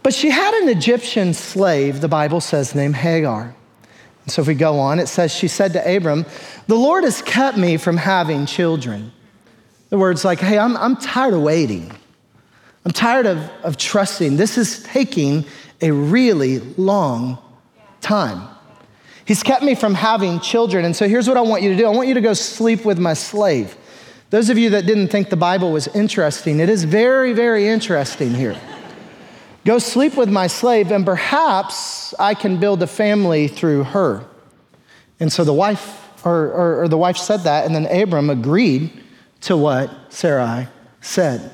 But 0.07 0.15
she 0.15 0.31
had 0.31 0.55
an 0.55 0.69
Egyptian 0.69 1.35
slave, 1.35 2.01
the 2.01 2.07
Bible 2.07 2.41
says, 2.41 2.77
named 2.77 2.95
Hagar. 2.95 3.53
And 4.23 4.31
so 4.31 4.41
if 4.41 4.47
we 4.47 4.55
go 4.55 4.79
on, 4.79 5.01
it 5.01 5.09
says, 5.09 5.35
She 5.35 5.49
said 5.49 5.73
to 5.73 5.97
Abram, 5.97 6.25
The 6.69 6.77
Lord 6.77 7.03
has 7.03 7.23
kept 7.23 7.59
me 7.59 7.77
from 7.77 7.97
having 7.97 8.47
children. 8.47 9.11
The 9.89 9.99
words 9.99 10.25
like, 10.25 10.39
Hey, 10.39 10.61
I'm, 10.61 10.77
I'm 10.77 10.95
tired 10.97 11.35
of 11.35 11.43
waiting. 11.43 11.91
I'm 12.85 12.93
tired 12.93 13.27
of, 13.27 13.39
of 13.65 13.79
trusting. 13.79 14.37
This 14.37 14.57
is 14.57 14.81
taking 14.85 15.45
a 15.83 15.91
really 15.91 16.61
long 16.61 17.39
time. 18.01 18.49
He's 19.25 19.43
kept 19.43 19.65
me 19.65 19.75
from 19.75 19.95
having 19.95 20.39
children. 20.39 20.85
And 20.85 20.95
so 20.95 21.09
here's 21.09 21.27
what 21.27 21.37
I 21.37 21.41
want 21.41 21.65
you 21.65 21.71
to 21.71 21.77
do 21.77 21.85
I 21.85 21.91
want 21.91 22.07
you 22.07 22.15
to 22.15 22.21
go 22.21 22.33
sleep 22.33 22.85
with 22.85 23.01
my 23.01 23.15
slave. 23.15 23.77
Those 24.31 24.51
of 24.51 24.57
you 24.57 24.71
that 24.71 24.87
didn't 24.87 25.09
think 25.09 25.31
the 25.31 25.37
Bible 25.37 25.73
was 25.73 25.89
interesting, 25.89 26.61
it 26.61 26.69
is 26.69 26.85
very, 26.85 27.33
very 27.33 27.67
interesting 27.67 28.35
here. 28.35 28.57
Go 29.67 29.81
sleep 29.81 30.17
with 30.17 30.31
my 30.31 30.47
slave, 30.47 30.93
and 30.93 31.05
perhaps 31.05 32.15
I 32.21 32.35
can 32.35 32.61
build 32.61 32.85
a 32.85 32.87
family 32.87 33.49
through 33.49 33.83
her. 33.83 34.25
And 35.19 35.33
so 35.33 35.43
the 35.43 35.53
wife, 35.53 36.25
or, 36.25 36.53
or, 36.53 36.83
or 36.83 36.89
the 36.89 36.97
wife 36.97 37.17
said 37.17 37.41
that, 37.41 37.67
and 37.67 37.75
then 37.75 37.87
Abram 37.87 38.31
agreed 38.31 38.93
to 39.41 39.57
what 39.57 39.91
Sarai 40.09 40.69
said. 41.01 41.51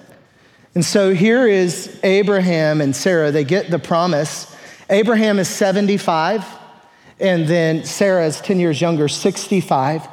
And 0.75 0.85
so 0.85 1.15
here 1.15 1.47
is 1.47 1.99
Abraham 2.03 2.83
and 2.83 2.95
Sarah. 2.95 3.31
They 3.31 3.45
get 3.45 3.71
the 3.71 3.79
promise. 3.79 4.55
Abraham 4.91 5.39
is 5.39 5.49
75, 5.49 6.45
and 7.19 7.49
then 7.49 7.83
Sarah 7.83 8.27
is 8.27 8.43
10 8.43 8.61
years 8.61 8.79
younger, 8.79 9.09
65. 9.09 10.07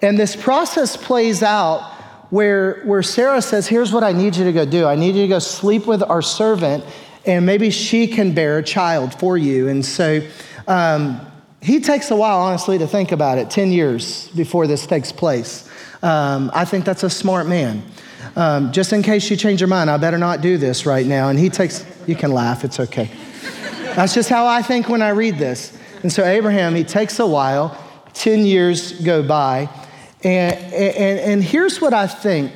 And 0.00 0.18
this 0.18 0.34
process 0.34 0.96
plays 0.96 1.42
out 1.42 1.92
where, 2.30 2.82
where 2.84 3.02
Sarah 3.02 3.42
says, 3.42 3.68
Here's 3.68 3.92
what 3.92 4.04
I 4.04 4.12
need 4.12 4.36
you 4.36 4.44
to 4.44 4.52
go 4.54 4.64
do 4.64 4.86
I 4.86 4.96
need 4.96 5.14
you 5.16 5.22
to 5.22 5.28
go 5.28 5.38
sleep 5.38 5.86
with 5.86 6.02
our 6.02 6.22
servant 6.22 6.82
and 7.26 7.44
maybe 7.44 7.70
she 7.70 8.06
can 8.06 8.32
bear 8.32 8.58
a 8.58 8.62
child 8.62 9.18
for 9.18 9.36
you. 9.36 9.68
And 9.68 9.84
so 9.84 10.26
um, 10.68 11.20
he 11.60 11.80
takes 11.80 12.10
a 12.10 12.16
while, 12.16 12.38
honestly, 12.38 12.78
to 12.78 12.86
think 12.86 13.12
about 13.12 13.38
it 13.38 13.50
10 13.50 13.72
years 13.72 14.28
before 14.28 14.66
this 14.66 14.86
takes 14.86 15.10
place. 15.10 15.68
Um, 16.02 16.50
I 16.54 16.64
think 16.64 16.84
that's 16.84 17.02
a 17.02 17.10
smart 17.10 17.46
man. 17.46 17.82
Um, 18.36 18.70
just 18.72 18.92
in 18.92 19.02
case 19.02 19.30
you 19.30 19.36
change 19.36 19.60
your 19.60 19.68
mind, 19.68 19.90
I 19.90 19.96
better 19.96 20.18
not 20.18 20.40
do 20.40 20.58
this 20.58 20.86
right 20.86 21.06
now. 21.06 21.28
And 21.28 21.38
he 21.38 21.48
takes, 21.48 21.84
you 22.06 22.14
can 22.14 22.32
laugh, 22.32 22.64
it's 22.64 22.78
okay. 22.78 23.10
That's 23.94 24.14
just 24.14 24.28
how 24.28 24.46
I 24.46 24.62
think 24.62 24.88
when 24.88 25.02
I 25.02 25.10
read 25.10 25.38
this. 25.38 25.76
And 26.02 26.12
so 26.12 26.24
Abraham, 26.24 26.74
he 26.74 26.84
takes 26.84 27.18
a 27.18 27.26
while, 27.26 27.76
10 28.14 28.44
years 28.44 28.92
go 29.00 29.22
by. 29.22 29.68
And, 30.22 30.56
and, 30.72 31.18
and 31.18 31.44
here's 31.44 31.80
what 31.80 31.94
I 31.94 32.06
think 32.06 32.52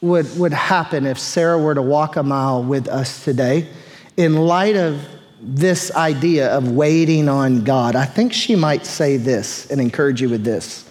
would, 0.00 0.38
would 0.38 0.52
happen 0.52 1.06
if 1.06 1.18
Sarah 1.18 1.58
were 1.58 1.74
to 1.74 1.82
walk 1.82 2.16
a 2.16 2.22
mile 2.22 2.62
with 2.62 2.88
us 2.88 3.24
today 3.24 3.68
in 4.16 4.34
light 4.36 4.76
of 4.76 5.06
this 5.40 5.90
idea 5.92 6.48
of 6.48 6.72
waiting 6.72 7.28
on 7.28 7.64
God, 7.64 7.94
I 7.94 8.04
think 8.04 8.32
she 8.32 8.56
might 8.56 8.86
say 8.86 9.16
this 9.16 9.70
and 9.70 9.80
encourage 9.80 10.20
you 10.20 10.28
with 10.28 10.44
this. 10.44 10.88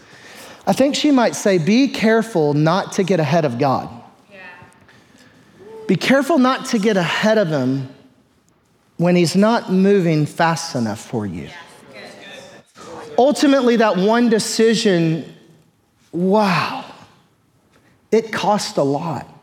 I 0.68 0.74
think 0.74 0.96
she 0.96 1.12
might 1.12 1.36
say, 1.36 1.58
Be 1.58 1.88
careful 1.88 2.54
not 2.54 2.94
to 2.94 3.04
get 3.04 3.20
ahead 3.20 3.46
of 3.46 3.60
God. 3.60 3.90
Yeah. 4.32 4.40
Be 5.88 5.96
careful 5.96 6.38
not 6.38 6.66
to 6.68 6.80
get 6.80 6.98
ahead 6.98 7.38
of 7.38 7.50
Him 7.50 7.90
when 8.98 9.16
He's 9.16 9.36
not 9.36 9.72
moving 9.72 10.26
fast 10.26 10.76
enough 10.76 11.00
for 11.00 11.26
you. 11.26 11.50
Ultimately, 13.18 13.78
that 13.78 13.96
one 13.98 14.30
decision, 14.30 15.34
wow, 16.12 16.84
it 18.12 18.32
cost 18.32 18.78
a 18.78 18.84
lot. 18.84 19.35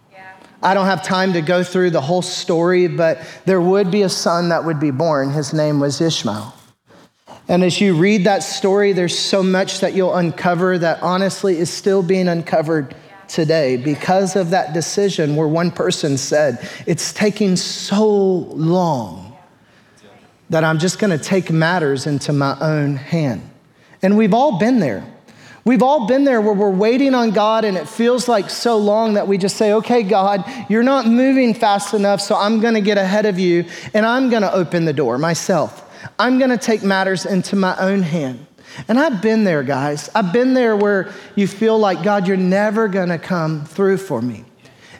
I 0.62 0.74
don't 0.74 0.86
have 0.86 1.02
time 1.02 1.32
to 1.32 1.42
go 1.42 1.64
through 1.64 1.90
the 1.90 2.00
whole 2.00 2.22
story, 2.22 2.86
but 2.86 3.20
there 3.46 3.60
would 3.60 3.90
be 3.90 4.02
a 4.02 4.08
son 4.08 4.50
that 4.50 4.64
would 4.64 4.78
be 4.78 4.90
born. 4.90 5.30
His 5.30 5.52
name 5.52 5.80
was 5.80 6.00
Ishmael. 6.00 6.54
And 7.48 7.64
as 7.64 7.80
you 7.80 7.94
read 7.94 8.24
that 8.24 8.44
story, 8.44 8.92
there's 8.92 9.18
so 9.18 9.42
much 9.42 9.80
that 9.80 9.94
you'll 9.94 10.14
uncover 10.14 10.78
that 10.78 11.02
honestly 11.02 11.58
is 11.58 11.70
still 11.70 12.02
being 12.02 12.28
uncovered 12.28 12.94
today 13.26 13.76
because 13.76 14.36
of 14.36 14.50
that 14.50 14.72
decision 14.72 15.34
where 15.34 15.48
one 15.48 15.70
person 15.70 16.16
said, 16.16 16.68
It's 16.86 17.12
taking 17.12 17.56
so 17.56 18.06
long 18.06 19.36
that 20.50 20.64
I'm 20.64 20.78
just 20.78 20.98
gonna 20.98 21.18
take 21.18 21.50
matters 21.50 22.06
into 22.06 22.32
my 22.32 22.56
own 22.60 22.94
hand. 22.96 23.42
And 24.02 24.16
we've 24.16 24.34
all 24.34 24.58
been 24.58 24.78
there. 24.78 25.04
We've 25.64 25.82
all 25.82 26.08
been 26.08 26.24
there 26.24 26.40
where 26.40 26.54
we're 26.54 26.70
waiting 26.70 27.14
on 27.14 27.30
God 27.30 27.64
and 27.64 27.76
it 27.76 27.88
feels 27.88 28.26
like 28.26 28.50
so 28.50 28.76
long 28.78 29.14
that 29.14 29.28
we 29.28 29.38
just 29.38 29.56
say, 29.56 29.72
okay, 29.74 30.02
God, 30.02 30.44
you're 30.68 30.82
not 30.82 31.06
moving 31.06 31.54
fast 31.54 31.94
enough, 31.94 32.20
so 32.20 32.34
I'm 32.34 32.60
gonna 32.60 32.80
get 32.80 32.98
ahead 32.98 33.26
of 33.26 33.38
you 33.38 33.66
and 33.94 34.04
I'm 34.04 34.28
gonna 34.28 34.50
open 34.52 34.84
the 34.84 34.92
door 34.92 35.18
myself. 35.18 35.88
I'm 36.18 36.40
gonna 36.40 36.58
take 36.58 36.82
matters 36.82 37.26
into 37.26 37.54
my 37.54 37.76
own 37.78 38.02
hand. 38.02 38.44
And 38.88 38.98
I've 38.98 39.22
been 39.22 39.44
there, 39.44 39.62
guys. 39.62 40.10
I've 40.16 40.32
been 40.32 40.54
there 40.54 40.76
where 40.76 41.12
you 41.36 41.46
feel 41.46 41.78
like, 41.78 42.02
God, 42.02 42.26
you're 42.26 42.36
never 42.36 42.88
gonna 42.88 43.18
come 43.18 43.64
through 43.64 43.98
for 43.98 44.20
me. 44.20 44.44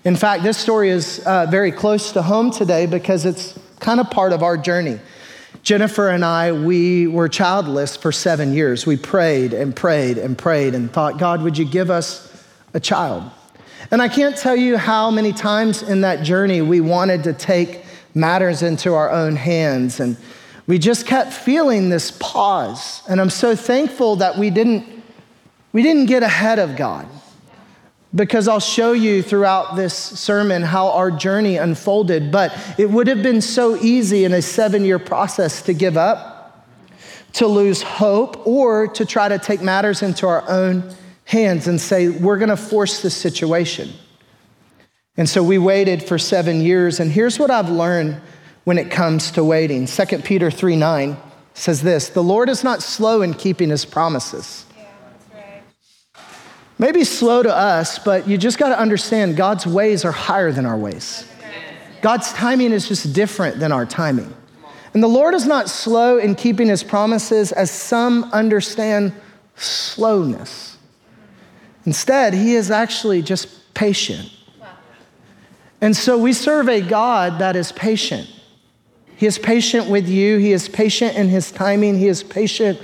In 0.04 0.14
fact, 0.14 0.44
this 0.44 0.58
story 0.58 0.90
is 0.90 1.20
uh, 1.26 1.46
very 1.46 1.72
close 1.72 2.12
to 2.12 2.22
home 2.22 2.52
today 2.52 2.86
because 2.86 3.24
it's 3.24 3.58
kind 3.80 3.98
of 3.98 4.10
part 4.10 4.32
of 4.32 4.44
our 4.44 4.56
journey. 4.56 5.00
Jennifer 5.62 6.08
and 6.08 6.24
I, 6.24 6.50
we 6.50 7.06
were 7.06 7.28
childless 7.28 7.96
for 7.96 8.10
seven 8.10 8.52
years. 8.52 8.84
We 8.84 8.96
prayed 8.96 9.52
and 9.52 9.74
prayed 9.74 10.18
and 10.18 10.36
prayed 10.36 10.74
and 10.74 10.92
thought, 10.92 11.18
God, 11.18 11.42
would 11.42 11.56
you 11.56 11.64
give 11.64 11.88
us 11.88 12.44
a 12.74 12.80
child? 12.80 13.30
And 13.90 14.02
I 14.02 14.08
can't 14.08 14.36
tell 14.36 14.56
you 14.56 14.76
how 14.76 15.10
many 15.10 15.32
times 15.32 15.82
in 15.82 16.00
that 16.00 16.24
journey 16.24 16.62
we 16.62 16.80
wanted 16.80 17.24
to 17.24 17.32
take 17.32 17.84
matters 18.14 18.62
into 18.62 18.94
our 18.94 19.10
own 19.10 19.36
hands. 19.36 20.00
And 20.00 20.16
we 20.66 20.78
just 20.78 21.06
kept 21.06 21.32
feeling 21.32 21.90
this 21.90 22.10
pause. 22.10 23.02
And 23.08 23.20
I'm 23.20 23.30
so 23.30 23.54
thankful 23.54 24.16
that 24.16 24.36
we 24.36 24.50
didn't, 24.50 24.84
we 25.72 25.82
didn't 25.82 26.06
get 26.06 26.24
ahead 26.24 26.58
of 26.58 26.76
God 26.76 27.06
because 28.14 28.46
I'll 28.46 28.60
show 28.60 28.92
you 28.92 29.22
throughout 29.22 29.74
this 29.76 29.94
sermon 29.94 30.62
how 30.62 30.88
our 30.88 31.10
journey 31.10 31.56
unfolded. 31.56 32.30
But 32.30 32.52
it 32.78 32.90
would 32.90 33.06
have 33.06 33.22
been 33.22 33.40
so 33.40 33.76
easy 33.76 34.24
in 34.24 34.34
a 34.34 34.42
seven 34.42 34.84
year 34.84 34.98
process 34.98 35.62
to 35.62 35.72
give 35.72 35.96
up, 35.96 36.66
to 37.34 37.46
lose 37.46 37.82
hope 37.82 38.46
or 38.46 38.88
to 38.88 39.06
try 39.06 39.28
to 39.28 39.38
take 39.38 39.62
matters 39.62 40.02
into 40.02 40.26
our 40.26 40.48
own 40.48 40.94
hands 41.24 41.66
and 41.68 41.80
say, 41.80 42.08
we're 42.10 42.38
going 42.38 42.50
to 42.50 42.56
force 42.56 43.00
this 43.00 43.16
situation. 43.16 43.90
And 45.16 45.28
so 45.28 45.42
we 45.42 45.58
waited 45.58 46.02
for 46.02 46.18
seven 46.18 46.60
years. 46.60 47.00
And 47.00 47.10
here's 47.10 47.38
what 47.38 47.50
I've 47.50 47.70
learned 47.70 48.20
when 48.64 48.78
it 48.78 48.90
comes 48.90 49.30
to 49.32 49.44
waiting 49.44 49.86
2 49.86 50.18
Peter 50.18 50.50
3 50.50 50.76
9 50.76 51.16
says 51.54 51.82
this 51.82 52.10
The 52.10 52.22
Lord 52.22 52.48
is 52.48 52.64
not 52.64 52.82
slow 52.82 53.22
in 53.22 53.34
keeping 53.34 53.70
his 53.70 53.84
promises. 53.84 54.66
Maybe 56.82 57.04
slow 57.04 57.44
to 57.44 57.56
us, 57.56 58.00
but 58.00 58.26
you 58.26 58.36
just 58.36 58.58
got 58.58 58.70
to 58.70 58.76
understand 58.76 59.36
God's 59.36 59.68
ways 59.68 60.04
are 60.04 60.10
higher 60.10 60.50
than 60.50 60.66
our 60.66 60.76
ways. 60.76 61.24
God's 62.00 62.32
timing 62.32 62.72
is 62.72 62.88
just 62.88 63.12
different 63.12 63.60
than 63.60 63.70
our 63.70 63.86
timing. 63.86 64.34
And 64.92 65.00
the 65.00 65.08
Lord 65.08 65.32
is 65.34 65.46
not 65.46 65.70
slow 65.70 66.18
in 66.18 66.34
keeping 66.34 66.66
his 66.66 66.82
promises 66.82 67.52
as 67.52 67.70
some 67.70 68.24
understand 68.32 69.12
slowness. 69.54 70.76
Instead, 71.86 72.34
he 72.34 72.56
is 72.56 72.68
actually 72.72 73.22
just 73.22 73.72
patient. 73.74 74.28
And 75.80 75.96
so 75.96 76.18
we 76.18 76.32
serve 76.32 76.68
a 76.68 76.80
God 76.80 77.38
that 77.38 77.54
is 77.54 77.70
patient. 77.70 78.28
He 79.14 79.26
is 79.26 79.38
patient 79.38 79.88
with 79.88 80.08
you, 80.08 80.38
He 80.38 80.50
is 80.50 80.68
patient 80.68 81.14
in 81.14 81.28
His 81.28 81.52
timing, 81.52 81.96
He 81.96 82.08
is 82.08 82.24
patient. 82.24 82.80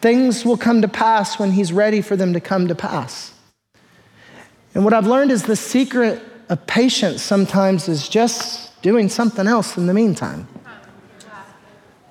Things 0.00 0.44
will 0.44 0.56
come 0.56 0.82
to 0.82 0.88
pass 0.88 1.36
when 1.40 1.50
He's 1.50 1.72
ready 1.72 2.00
for 2.00 2.14
them 2.14 2.32
to 2.34 2.40
come 2.40 2.68
to 2.68 2.76
pass. 2.76 3.34
And 4.74 4.84
what 4.84 4.94
I've 4.94 5.06
learned 5.06 5.30
is 5.30 5.42
the 5.42 5.56
secret 5.56 6.22
of 6.48 6.66
patience 6.66 7.22
sometimes 7.22 7.88
is 7.88 8.08
just 8.08 8.80
doing 8.82 9.08
something 9.08 9.46
else 9.46 9.76
in 9.76 9.86
the 9.86 9.94
meantime. 9.94 10.48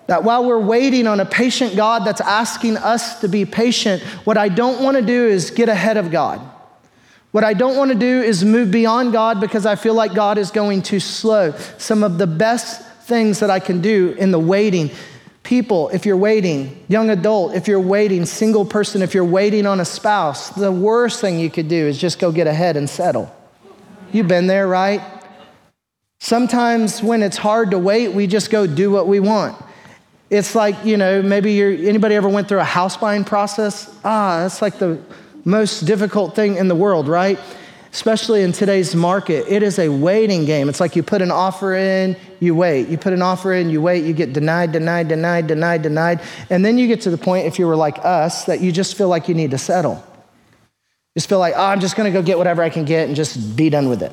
That 0.08 0.24
while 0.24 0.44
we're 0.44 0.60
waiting 0.60 1.06
on 1.06 1.20
a 1.20 1.26
patient 1.26 1.76
God 1.76 2.04
that's 2.04 2.22
asking 2.22 2.78
us 2.78 3.22
to 3.22 3.28
be 3.28 3.46
patient, 3.46 4.02
what 4.26 4.38
I 4.38 4.50
don't 4.50 4.84
want 4.84 4.98
to 4.98 5.04
do 5.04 5.28
is 5.28 5.52
get 5.52 5.70
ahead 5.70 5.98
of 5.98 6.10
God. 6.10 6.42
What 7.32 7.44
I 7.44 7.54
don't 7.54 7.78
want 7.78 7.92
to 7.92 7.98
do 7.98 8.22
is 8.24 8.44
move 8.44 8.72
beyond 8.72 9.14
God 9.14 9.40
because 9.40 9.68
I 9.68 9.76
feel 9.76 9.94
like 9.94 10.16
God 10.16 10.40
is 10.40 10.50
going 10.50 10.82
too 10.82 11.00
slow. 11.00 11.52
Some 11.78 12.04
of 12.04 12.18
the 12.18 12.26
best 12.26 12.84
things 13.04 13.40
that 13.40 13.52
I 13.52 13.60
can 13.60 13.82
do 13.82 14.16
in 14.18 14.32
the 14.32 14.40
waiting 14.40 14.90
people, 15.50 15.90
if 15.90 16.06
you're 16.06 16.16
waiting, 16.16 16.80
young 16.90 17.10
adult, 17.10 17.56
if 17.56 17.68
you're 17.68 17.80
waiting, 17.80 18.24
single 18.24 18.64
person, 18.64 19.02
if 19.02 19.16
you're 19.16 19.26
waiting 19.26 19.66
on 19.66 19.80
a 19.80 19.86
spouse, 19.86 20.50
the 20.52 20.72
worst 20.72 21.20
thing 21.22 21.40
you 21.40 21.50
could 21.50 21.68
do 21.68 21.88
is 21.88 21.98
just 21.98 22.20
go 22.20 22.32
get 22.32 22.46
ahead 22.46 22.78
and 22.78 22.88
settle. 22.88 23.36
You've 24.12 24.28
been 24.28 24.46
there, 24.46 24.68
right? 24.68 25.02
Sometimes 26.20 27.02
when 27.02 27.24
it's 27.24 27.36
hard 27.36 27.72
to 27.72 27.80
wait, 27.80 28.10
we 28.10 28.28
just 28.28 28.52
go 28.52 28.68
do 28.68 28.92
what 28.92 29.08
we 29.08 29.20
want. 29.20 29.60
It's 30.30 30.54
like, 30.54 30.86
you 30.86 30.98
know, 30.98 31.24
maybe 31.24 31.54
you're, 31.54 31.72
anybody 31.72 32.14
ever 32.14 32.30
went 32.30 32.48
through 32.48 32.60
a 32.60 32.64
house 32.64 32.96
buying 32.96 33.24
process? 33.24 33.92
Ah, 34.06 34.42
that's 34.44 34.62
like 34.62 34.78
the 34.78 35.02
most 35.46 35.82
difficult 35.82 36.36
thing 36.36 36.58
in 36.58 36.68
the 36.68 36.76
world, 36.76 37.08
right? 37.08 37.40
Especially 37.92 38.44
in 38.44 38.52
today's 38.52 38.94
market, 38.96 39.46
it 39.48 39.64
is 39.64 39.80
a 39.80 39.90
waiting 39.90 40.46
game. 40.46 40.70
It's 40.70 40.80
like 40.80 40.96
you 40.96 41.02
put 41.02 41.24
an 41.24 41.32
offer 41.32 41.74
in, 41.74 42.16
you 42.40 42.54
wait. 42.54 42.88
You 42.88 43.00
put 43.00 43.14
an 43.14 43.22
offer 43.24 43.52
in, 43.52 43.70
you 43.70 43.82
wait, 43.82 44.06
you 44.06 44.14
get 44.14 44.32
denied, 44.32 44.72
denied, 44.72 45.08
denied, 45.08 45.48
denied, 45.48 45.82
denied. 45.82 46.22
And 46.52 46.64
then 46.64 46.78
you 46.78 46.88
get 46.88 47.02
to 47.02 47.10
the 47.10 47.18
point, 47.18 47.48
if 47.48 47.58
you 47.58 47.66
were 47.66 47.76
like 47.76 47.98
us, 48.06 48.46
that 48.46 48.62
you 48.62 48.72
just 48.72 48.96
feel 48.96 49.08
like 49.08 49.28
you 49.28 49.34
need 49.34 49.52
to 49.52 49.58
settle. 49.58 49.96
You 49.96 51.20
just 51.20 51.30
feel 51.30 51.40
like, 51.40 51.56
oh, 51.58 51.66
I'm 51.66 51.80
just 51.80 51.96
gonna 51.96 52.12
go 52.12 52.22
get 52.22 52.38
whatever 52.38 52.62
I 52.62 52.70
can 52.70 52.86
get 52.86 53.08
and 53.08 53.16
just 53.16 53.56
be 53.56 53.72
done 53.72 53.90
with 53.90 54.04
it. 54.04 54.12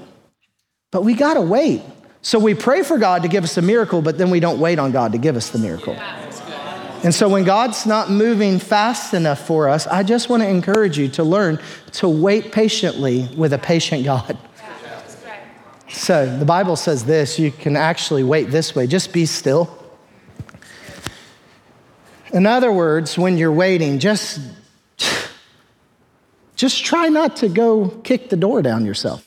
But 0.91 1.05
we 1.05 1.13
gotta 1.13 1.43
wait. 1.43 1.83
So 2.23 2.39
we 2.39 2.55
pray 2.55 2.83
for 2.83 2.97
God 2.97 3.23
to 3.23 3.29
give 3.29 3.45
us 3.45 3.59
a 3.59 3.63
miracle, 3.63 4.01
but 4.01 4.17
then 4.17 4.31
we 4.31 4.41
don't 4.41 4.59
wait 4.59 4.79
on 4.79 4.91
God 4.91 5.13
to 5.13 5.19
give 5.19 5.37
us 5.37 5.51
the 5.51 5.59
miracle. 5.59 5.95
And 7.03 7.15
so 7.15 7.29
when 7.29 7.45
God's 7.45 7.87
not 7.87 8.11
moving 8.11 8.59
fast 8.59 9.15
enough 9.15 9.47
for 9.47 9.69
us, 9.69 9.87
I 9.87 10.03
just 10.03 10.29
want 10.29 10.43
to 10.43 10.49
encourage 10.49 10.99
you 10.99 11.09
to 11.11 11.25
learn 11.25 11.61
to 11.93 12.09
wait 12.09 12.53
patiently 12.53 13.29
with 13.37 13.53
a 13.53 13.59
patient 13.59 14.05
God. 14.05 14.39
So 15.89 16.37
the 16.39 16.45
Bible 16.45 16.77
says 16.77 17.05
this 17.05 17.39
you 17.39 17.51
can 17.51 17.77
actually 17.77 18.25
wait 18.25 18.51
this 18.51 18.75
way 18.75 18.87
just 18.87 19.13
be 19.13 19.27
still. 19.27 19.83
In 22.33 22.45
other 22.45 22.73
words, 22.73 23.17
when 23.17 23.39
you're 23.39 23.53
waiting, 23.53 23.99
just, 23.99 24.41
just 26.57 26.85
try 26.85 27.09
not 27.09 27.37
to 27.37 27.49
go 27.49 27.89
kick 27.89 28.31
the 28.31 28.37
door 28.37 28.63
down 28.63 28.85
yourself. 28.85 29.27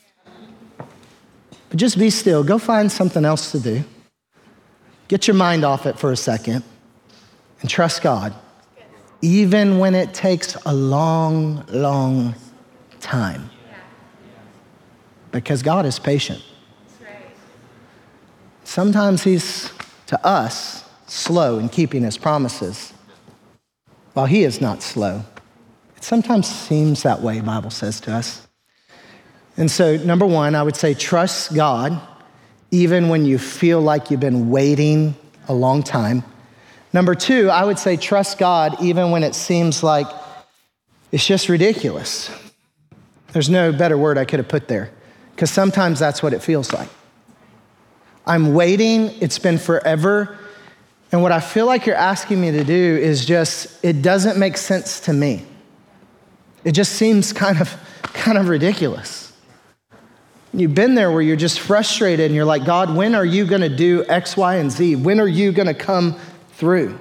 But 1.70 1.78
just 1.78 1.98
be 1.98 2.10
still. 2.10 2.44
Go 2.44 2.58
find 2.58 2.92
something 2.92 3.24
else 3.24 3.52
to 3.52 3.58
do. 3.58 3.84
Get 5.08 5.26
your 5.26 5.34
mind 5.34 5.64
off 5.64 5.86
it 5.86 5.98
for 5.98 6.12
a 6.12 6.16
second 6.16 6.62
and 7.60 7.68
trust 7.68 8.02
God, 8.02 8.34
even 9.22 9.78
when 9.78 9.94
it 9.94 10.14
takes 10.14 10.56
a 10.66 10.74
long, 10.74 11.64
long 11.68 12.34
time. 13.00 13.50
Because 15.30 15.62
God 15.62 15.86
is 15.86 15.98
patient. 15.98 16.42
Sometimes 18.64 19.24
He's, 19.24 19.70
to 20.06 20.26
us, 20.26 20.84
slow 21.06 21.58
in 21.58 21.68
keeping 21.68 22.02
His 22.02 22.16
promises, 22.16 22.92
while 24.14 24.26
He 24.26 24.44
is 24.44 24.60
not 24.60 24.82
slow. 24.82 25.22
It 25.96 26.04
sometimes 26.04 26.46
seems 26.46 27.02
that 27.02 27.20
way, 27.20 27.40
Bible 27.40 27.70
says 27.70 28.00
to 28.02 28.14
us. 28.14 28.46
And 29.56 29.70
so, 29.70 29.96
number 29.98 30.24
one, 30.24 30.54
I 30.54 30.62
would 30.62 30.76
say 30.76 30.94
trust 30.94 31.54
God 31.54 32.00
even 32.70 33.08
when 33.08 33.26
you 33.26 33.38
feel 33.38 33.80
like 33.80 34.10
you've 34.10 34.20
been 34.20 34.50
waiting 34.50 35.14
a 35.48 35.54
long 35.54 35.82
time. 35.82 36.22
Number 36.92 37.14
two, 37.14 37.50
I 37.50 37.64
would 37.64 37.78
say 37.78 37.96
trust 37.96 38.38
God 38.38 38.82
even 38.82 39.10
when 39.10 39.22
it 39.22 39.34
seems 39.34 39.82
like 39.82 40.06
it's 41.12 41.26
just 41.26 41.48
ridiculous. 41.48 42.30
There's 43.32 43.48
no 43.48 43.72
better 43.72 43.96
word 43.96 44.18
I 44.18 44.24
could 44.24 44.40
have 44.40 44.48
put 44.48 44.66
there, 44.66 44.90
because 45.34 45.50
sometimes 45.50 45.98
that's 46.00 46.22
what 46.22 46.32
it 46.32 46.42
feels 46.42 46.72
like. 46.72 46.88
I'm 48.26 48.54
waiting, 48.54 49.10
it's 49.20 49.38
been 49.38 49.58
forever. 49.58 50.36
And 51.12 51.22
what 51.22 51.32
I 51.32 51.40
feel 51.40 51.66
like 51.66 51.86
you're 51.86 51.96
asking 51.96 52.40
me 52.40 52.52
to 52.52 52.62
do 52.62 52.74
is 52.74 53.24
just, 53.24 53.84
it 53.84 54.02
doesn't 54.02 54.38
make 54.38 54.56
sense 54.56 55.00
to 55.00 55.12
me. 55.12 55.44
It 56.64 56.72
just 56.72 56.92
seems 56.92 57.32
kind 57.32 57.60
of, 57.60 57.74
kind 58.02 58.38
of 58.38 58.48
ridiculous. 58.48 59.32
You've 60.52 60.74
been 60.74 60.94
there 60.94 61.10
where 61.10 61.22
you're 61.22 61.36
just 61.36 61.60
frustrated 61.60 62.26
and 62.26 62.34
you're 62.34 62.44
like, 62.44 62.64
God, 62.64 62.94
when 62.94 63.14
are 63.14 63.24
you 63.24 63.44
going 63.44 63.62
to 63.62 63.68
do 63.68 64.04
X, 64.08 64.36
Y, 64.36 64.56
and 64.56 64.70
Z? 64.70 64.96
When 64.96 65.20
are 65.20 65.28
you 65.28 65.52
going 65.52 65.68
to 65.68 65.74
come 65.74 66.16
through? 66.60 66.96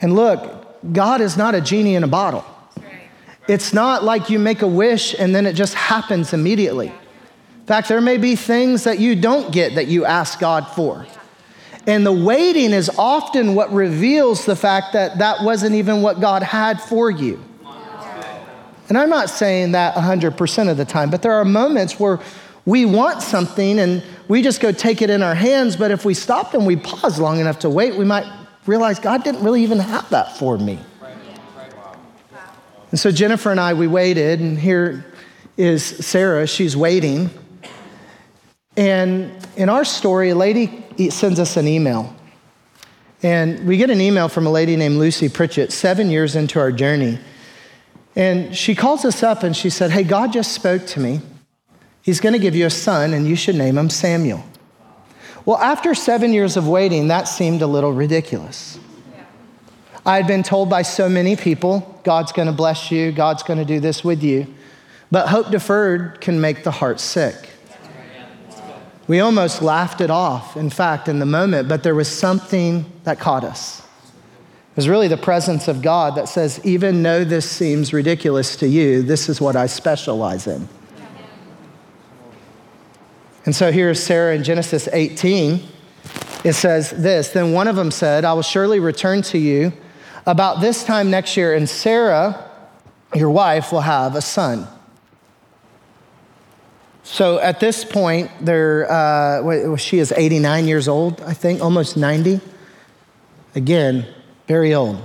And 0.00 0.14
look, 0.14 0.92
God 0.92 1.20
is 1.20 1.36
not 1.36 1.54
a 1.54 1.60
genie 1.60 1.94
in 1.94 2.02
a 2.02 2.08
bottle. 2.08 2.44
It's 3.46 3.72
not 3.72 4.02
like 4.02 4.30
you 4.30 4.38
make 4.38 4.62
a 4.62 4.66
wish 4.66 5.14
and 5.18 5.34
then 5.34 5.46
it 5.46 5.52
just 5.52 5.74
happens 5.74 6.32
immediately. 6.32 6.88
In 6.88 7.66
fact, 7.66 7.88
there 7.88 8.00
may 8.00 8.16
be 8.16 8.34
things 8.34 8.84
that 8.84 8.98
you 8.98 9.14
don't 9.14 9.52
get 9.52 9.74
that 9.74 9.86
you 9.86 10.04
ask 10.04 10.40
God 10.40 10.66
for. 10.68 11.06
And 11.86 12.04
the 12.04 12.12
waiting 12.12 12.72
is 12.72 12.90
often 12.98 13.54
what 13.54 13.72
reveals 13.72 14.44
the 14.44 14.56
fact 14.56 14.92
that 14.94 15.18
that 15.18 15.42
wasn't 15.42 15.74
even 15.74 16.02
what 16.02 16.20
God 16.20 16.42
had 16.42 16.80
for 16.80 17.10
you. 17.10 17.42
And 18.88 18.96
I'm 18.96 19.10
not 19.10 19.28
saying 19.28 19.72
that 19.72 19.94
100% 19.94 20.70
of 20.70 20.76
the 20.78 20.84
time, 20.84 21.10
but 21.10 21.20
there 21.20 21.34
are 21.34 21.44
moments 21.44 22.00
where 22.00 22.20
we 22.64 22.84
want 22.84 23.22
something 23.22 23.78
and 23.78 24.02
we 24.28 24.42
just 24.42 24.60
go 24.60 24.70
take 24.70 25.02
it 25.02 25.10
in 25.10 25.22
our 25.22 25.34
hands. 25.34 25.76
But 25.76 25.90
if 25.90 26.04
we 26.04 26.14
stop 26.14 26.54
and 26.54 26.66
we 26.66 26.76
pause 26.76 27.18
long 27.18 27.40
enough 27.40 27.60
to 27.60 27.70
wait, 27.70 27.96
we 27.96 28.04
might 28.04 28.26
realize 28.66 29.00
God 29.00 29.24
didn't 29.24 29.42
really 29.42 29.62
even 29.62 29.78
have 29.78 30.08
that 30.10 30.36
for 30.36 30.58
me. 30.58 30.78
And 32.90 32.98
so 32.98 33.10
Jennifer 33.10 33.50
and 33.50 33.60
I, 33.60 33.74
we 33.74 33.86
waited, 33.86 34.40
and 34.40 34.58
here 34.58 35.04
is 35.56 35.84
Sarah. 35.84 36.46
She's 36.46 36.76
waiting. 36.76 37.30
And 38.76 39.30
in 39.56 39.68
our 39.68 39.84
story, 39.84 40.30
a 40.30 40.34
lady 40.34 40.84
sends 41.10 41.38
us 41.38 41.56
an 41.56 41.68
email. 41.68 42.14
And 43.22 43.66
we 43.66 43.76
get 43.76 43.90
an 43.90 44.00
email 44.00 44.28
from 44.28 44.46
a 44.46 44.50
lady 44.50 44.76
named 44.76 44.96
Lucy 44.96 45.28
Pritchett, 45.28 45.72
seven 45.72 46.08
years 46.08 46.36
into 46.36 46.60
our 46.60 46.70
journey. 46.70 47.18
And 48.14 48.56
she 48.56 48.74
calls 48.74 49.04
us 49.04 49.22
up 49.22 49.42
and 49.42 49.56
she 49.56 49.70
said, 49.70 49.90
Hey, 49.90 50.04
God 50.04 50.32
just 50.32 50.52
spoke 50.52 50.86
to 50.86 51.00
me. 51.00 51.20
He's 52.02 52.20
going 52.20 52.32
to 52.32 52.38
give 52.38 52.54
you 52.54 52.66
a 52.66 52.70
son, 52.70 53.12
and 53.12 53.26
you 53.26 53.36
should 53.36 53.56
name 53.56 53.76
him 53.76 53.90
Samuel. 53.90 54.44
Well, 55.44 55.58
after 55.58 55.94
seven 55.94 56.32
years 56.32 56.56
of 56.56 56.68
waiting, 56.68 57.08
that 57.08 57.24
seemed 57.24 57.62
a 57.62 57.66
little 57.66 57.92
ridiculous. 57.92 58.78
I 60.04 60.16
had 60.16 60.26
been 60.26 60.42
told 60.42 60.70
by 60.70 60.82
so 60.82 61.08
many 61.08 61.36
people, 61.36 62.00
God's 62.04 62.32
going 62.32 62.46
to 62.46 62.52
bless 62.52 62.90
you, 62.90 63.12
God's 63.12 63.42
going 63.42 63.58
to 63.58 63.64
do 63.64 63.78
this 63.80 64.02
with 64.02 64.22
you. 64.22 64.46
But 65.10 65.28
hope 65.28 65.50
deferred 65.50 66.20
can 66.20 66.40
make 66.40 66.64
the 66.64 66.70
heart 66.70 67.00
sick. 67.00 67.50
We 69.06 69.20
almost 69.20 69.62
laughed 69.62 70.02
it 70.02 70.10
off, 70.10 70.54
in 70.56 70.68
fact, 70.68 71.08
in 71.08 71.18
the 71.18 71.26
moment, 71.26 71.66
but 71.66 71.82
there 71.82 71.94
was 71.94 72.08
something 72.08 72.84
that 73.04 73.18
caught 73.18 73.42
us 73.42 73.80
It 73.80 74.76
was 74.76 74.88
really 74.88 75.08
the 75.08 75.16
presence 75.16 75.66
of 75.66 75.80
God 75.80 76.14
that 76.16 76.28
says, 76.28 76.60
even 76.62 77.02
though 77.02 77.24
this 77.24 77.48
seems 77.50 77.94
ridiculous 77.94 78.54
to 78.56 78.68
you, 78.68 79.02
this 79.02 79.30
is 79.30 79.40
what 79.40 79.56
I 79.56 79.66
specialize 79.66 80.46
in. 80.46 80.68
And 83.48 83.56
so 83.56 83.72
here's 83.72 83.98
Sarah 83.98 84.34
in 84.34 84.44
Genesis 84.44 84.90
18. 84.92 85.66
It 86.44 86.52
says 86.52 86.90
this 86.90 87.30
Then 87.30 87.54
one 87.54 87.66
of 87.66 87.76
them 87.76 87.90
said, 87.90 88.26
I 88.26 88.34
will 88.34 88.42
surely 88.42 88.78
return 88.78 89.22
to 89.22 89.38
you 89.38 89.72
about 90.26 90.60
this 90.60 90.84
time 90.84 91.10
next 91.10 91.34
year, 91.34 91.54
and 91.54 91.66
Sarah, 91.66 92.46
your 93.14 93.30
wife, 93.30 93.72
will 93.72 93.80
have 93.80 94.16
a 94.16 94.20
son. 94.20 94.68
So 97.02 97.38
at 97.38 97.58
this 97.58 97.86
point, 97.86 98.30
there, 98.38 98.86
uh, 98.92 99.76
she 99.78 99.98
is 99.98 100.12
89 100.12 100.68
years 100.68 100.86
old, 100.86 101.18
I 101.22 101.32
think, 101.32 101.62
almost 101.62 101.96
90. 101.96 102.42
Again, 103.54 104.06
very 104.46 104.74
old. 104.74 105.02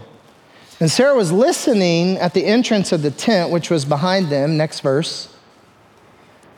And 0.82 0.92
Sarah 0.92 1.16
was 1.16 1.32
listening 1.32 2.18
at 2.18 2.34
the 2.34 2.46
entrance 2.46 2.92
of 2.92 3.04
the 3.04 3.12
tent, 3.12 3.52
which 3.54 3.70
was 3.70 3.86
behind 3.86 4.28
them. 4.28 4.58
Next 4.58 4.82
verse. 4.82 5.33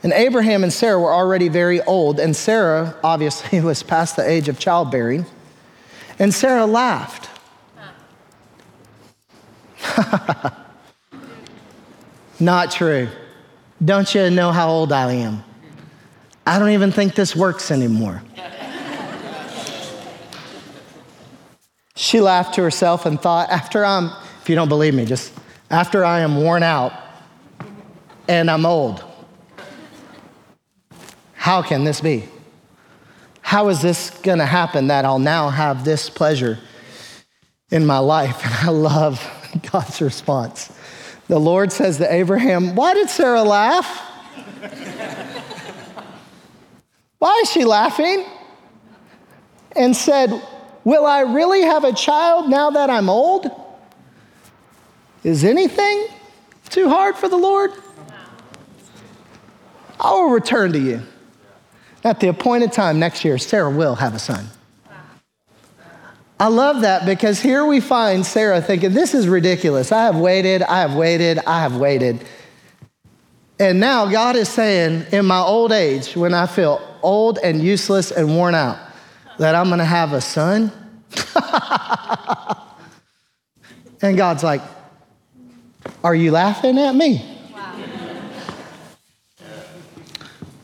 And 0.06 0.12
Abraham 0.12 0.62
and 0.62 0.72
Sarah 0.72 1.00
were 1.00 1.12
already 1.12 1.48
very 1.48 1.82
old, 1.82 2.20
and 2.20 2.36
Sarah 2.36 2.94
obviously 3.02 3.60
was 3.70 3.82
past 3.82 4.14
the 4.14 4.22
age 4.22 4.48
of 4.48 4.56
childbearing. 4.56 5.26
And 6.20 6.32
Sarah 6.32 6.64
laughed. 6.64 7.28
Not 12.38 12.70
true. 12.70 13.08
Don't 13.84 14.14
you 14.14 14.30
know 14.30 14.52
how 14.52 14.68
old 14.68 14.92
I 14.92 15.10
am? 15.14 15.42
I 16.46 16.60
don't 16.60 16.70
even 16.70 16.92
think 16.92 17.16
this 17.16 17.34
works 17.34 17.72
anymore. 17.72 18.22
she 21.96 22.20
laughed 22.20 22.54
to 22.54 22.62
herself 22.62 23.06
and 23.06 23.20
thought, 23.20 23.50
after 23.50 23.84
I'm, 23.84 24.12
if 24.40 24.48
you 24.48 24.54
don't 24.54 24.68
believe 24.68 24.94
me, 24.94 25.04
just 25.04 25.32
after 25.68 26.04
I 26.04 26.20
am 26.20 26.36
worn 26.36 26.62
out 26.62 26.92
and 28.28 28.48
I'm 28.48 28.64
old, 28.64 29.02
how 31.46 31.62
can 31.62 31.84
this 31.84 32.00
be? 32.00 32.24
How 33.40 33.68
is 33.68 33.80
this 33.80 34.10
going 34.10 34.38
to 34.38 34.44
happen 34.44 34.88
that 34.88 35.04
I'll 35.04 35.20
now 35.20 35.48
have 35.48 35.84
this 35.84 36.10
pleasure 36.10 36.58
in 37.70 37.86
my 37.86 37.98
life? 37.98 38.40
And 38.44 38.54
I 38.68 38.72
love 38.72 39.24
God's 39.70 40.02
response. 40.02 40.76
The 41.28 41.38
Lord 41.38 41.70
says 41.70 41.98
to 41.98 42.12
Abraham, 42.12 42.74
Why 42.74 42.94
did 42.94 43.08
Sarah 43.08 43.44
laugh? 43.44 43.86
Why 47.20 47.40
is 47.44 47.52
she 47.52 47.64
laughing? 47.64 48.26
And 49.76 49.94
said, 49.94 50.32
Will 50.82 51.06
I 51.06 51.20
really 51.20 51.62
have 51.62 51.84
a 51.84 51.92
child 51.92 52.50
now 52.50 52.70
that 52.70 52.90
I'm 52.90 53.08
old? 53.08 53.48
Is 55.22 55.44
anything 55.44 56.08
too 56.70 56.88
hard 56.88 57.14
for 57.14 57.28
the 57.28 57.36
Lord? 57.36 57.70
I 60.00 60.10
will 60.10 60.30
return 60.30 60.72
to 60.72 60.80
you. 60.80 61.02
At 62.04 62.20
the 62.20 62.28
appointed 62.28 62.72
time 62.72 62.98
next 62.98 63.24
year, 63.24 63.38
Sarah 63.38 63.70
will 63.70 63.96
have 63.96 64.14
a 64.14 64.18
son. 64.18 64.48
I 66.38 66.48
love 66.48 66.82
that 66.82 67.06
because 67.06 67.40
here 67.40 67.64
we 67.64 67.80
find 67.80 68.24
Sarah 68.24 68.60
thinking, 68.60 68.92
This 68.92 69.14
is 69.14 69.26
ridiculous. 69.26 69.90
I 69.90 70.04
have 70.04 70.16
waited, 70.16 70.62
I 70.62 70.80
have 70.80 70.94
waited, 70.94 71.38
I 71.46 71.62
have 71.62 71.76
waited. 71.76 72.24
And 73.58 73.80
now 73.80 74.10
God 74.10 74.36
is 74.36 74.50
saying, 74.50 75.06
in 75.12 75.24
my 75.24 75.40
old 75.40 75.72
age, 75.72 76.14
when 76.14 76.34
I 76.34 76.46
feel 76.46 76.78
old 77.02 77.38
and 77.38 77.62
useless 77.62 78.10
and 78.10 78.36
worn 78.36 78.54
out, 78.54 78.78
that 79.38 79.54
I'm 79.54 79.70
gonna 79.70 79.84
have 79.84 80.12
a 80.12 80.20
son. 80.20 80.70
and 84.02 84.18
God's 84.18 84.42
like, 84.42 84.60
Are 86.04 86.14
you 86.14 86.32
laughing 86.32 86.78
at 86.78 86.94
me? 86.94 87.24
Wow. 87.54 87.72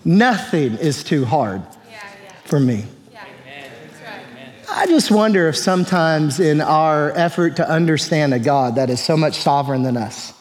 Nothing 0.04 0.74
is 0.74 1.04
too 1.04 1.24
hard 1.24 1.62
yeah, 1.88 2.02
yeah. 2.24 2.32
for 2.44 2.58
me. 2.58 2.84
I 4.74 4.86
just 4.86 5.10
wonder 5.10 5.48
if 5.48 5.56
sometimes 5.56 6.40
in 6.40 6.62
our 6.62 7.10
effort 7.12 7.56
to 7.56 7.68
understand 7.68 8.32
a 8.32 8.38
God 8.38 8.76
that 8.76 8.88
is 8.88 9.00
so 9.00 9.18
much 9.18 9.34
sovereign 9.34 9.82
than 9.82 9.98
us, 9.98 10.32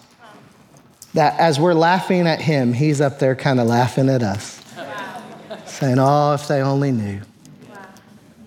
that 1.13 1.37
as 1.37 1.59
we're 1.59 1.73
laughing 1.73 2.27
at 2.27 2.39
him, 2.39 2.71
he's 2.71 3.01
up 3.01 3.19
there 3.19 3.35
kind 3.35 3.59
of 3.59 3.67
laughing 3.67 4.07
at 4.07 4.23
us, 4.23 4.63
wow. 4.77 5.21
saying, 5.65 5.97
Oh, 5.99 6.33
if 6.33 6.47
they 6.47 6.61
only 6.61 6.91
knew. 6.91 7.19
Wow. 7.69 7.85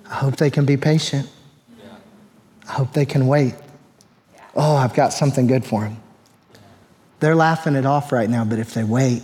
I 0.08 0.14
hope 0.14 0.36
they 0.36 0.50
can 0.50 0.64
be 0.64 0.78
patient. 0.78 1.28
I 2.66 2.72
hope 2.72 2.94
they 2.94 3.04
can 3.04 3.26
wait. 3.26 3.54
Oh, 4.56 4.76
I've 4.76 4.94
got 4.94 5.12
something 5.12 5.46
good 5.46 5.66
for 5.66 5.82
them. 5.82 5.98
They're 7.20 7.36
laughing 7.36 7.74
it 7.74 7.84
off 7.84 8.10
right 8.10 8.28
now, 8.28 8.44
but 8.44 8.58
if 8.58 8.72
they 8.72 8.84
wait, 8.84 9.22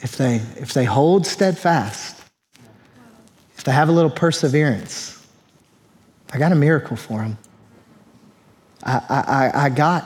if 0.00 0.16
they, 0.16 0.36
if 0.56 0.72
they 0.72 0.84
hold 0.84 1.26
steadfast, 1.26 2.20
if 3.56 3.64
they 3.64 3.72
have 3.72 3.88
a 3.88 3.92
little 3.92 4.10
perseverance, 4.10 5.26
I 6.32 6.38
got 6.38 6.52
a 6.52 6.54
miracle 6.54 6.96
for 6.96 7.18
them. 7.18 7.38
I, 8.84 9.50
I, 9.54 9.64
I, 9.64 9.68
got, 9.70 10.04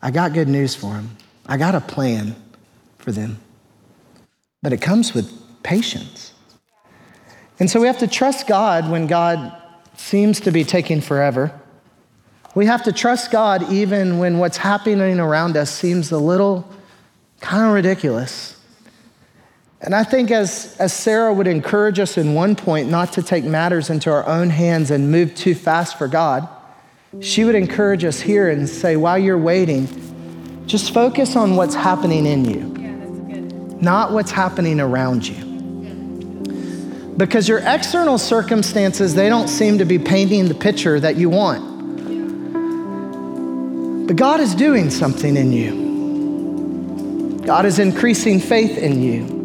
I 0.00 0.10
got 0.10 0.32
good 0.32 0.48
news 0.48 0.74
for 0.74 0.94
them. 0.94 1.16
I 1.46 1.56
got 1.56 1.74
a 1.74 1.80
plan 1.80 2.34
for 2.98 3.12
them. 3.12 3.38
But 4.62 4.72
it 4.72 4.80
comes 4.80 5.12
with 5.12 5.30
patience. 5.62 6.32
And 7.58 7.70
so 7.70 7.80
we 7.80 7.86
have 7.86 7.98
to 7.98 8.06
trust 8.06 8.46
God 8.46 8.90
when 8.90 9.06
God 9.06 9.52
seems 9.96 10.40
to 10.40 10.50
be 10.50 10.64
taking 10.64 11.00
forever. 11.00 11.52
We 12.54 12.66
have 12.66 12.84
to 12.84 12.92
trust 12.92 13.30
God 13.30 13.70
even 13.70 14.18
when 14.18 14.38
what's 14.38 14.56
happening 14.56 15.20
around 15.20 15.56
us 15.56 15.70
seems 15.70 16.10
a 16.10 16.18
little 16.18 16.66
kind 17.40 17.66
of 17.66 17.74
ridiculous. 17.74 18.55
And 19.80 19.94
I 19.94 20.04
think 20.04 20.30
as, 20.30 20.74
as 20.78 20.92
Sarah 20.92 21.32
would 21.32 21.46
encourage 21.46 21.98
us 21.98 22.16
in 22.16 22.34
one 22.34 22.56
point 22.56 22.88
not 22.88 23.12
to 23.14 23.22
take 23.22 23.44
matters 23.44 23.90
into 23.90 24.10
our 24.10 24.26
own 24.26 24.48
hands 24.50 24.90
and 24.90 25.10
move 25.10 25.34
too 25.34 25.54
fast 25.54 25.98
for 25.98 26.08
God, 26.08 26.48
she 27.20 27.44
would 27.44 27.54
encourage 27.54 28.04
us 28.04 28.20
here 28.20 28.48
and 28.48 28.68
say, 28.68 28.96
while 28.96 29.18
you're 29.18 29.38
waiting, 29.38 29.86
just 30.66 30.92
focus 30.92 31.36
on 31.36 31.56
what's 31.56 31.74
happening 31.74 32.26
in 32.26 32.44
you, 32.44 32.60
not 33.80 34.12
what's 34.12 34.30
happening 34.30 34.80
around 34.80 35.26
you. 35.26 35.44
Because 37.16 37.48
your 37.48 37.60
external 37.64 38.18
circumstances, 38.18 39.14
they 39.14 39.28
don't 39.28 39.48
seem 39.48 39.78
to 39.78 39.84
be 39.84 39.98
painting 39.98 40.48
the 40.48 40.54
picture 40.54 40.98
that 41.00 41.16
you 41.16 41.30
want. 41.30 41.76
But 44.06 44.16
God 44.16 44.40
is 44.40 44.54
doing 44.54 44.90
something 44.90 45.36
in 45.36 45.52
you. 45.52 47.40
God 47.46 47.64
is 47.64 47.78
increasing 47.78 48.40
faith 48.40 48.76
in 48.76 49.02
you. 49.02 49.35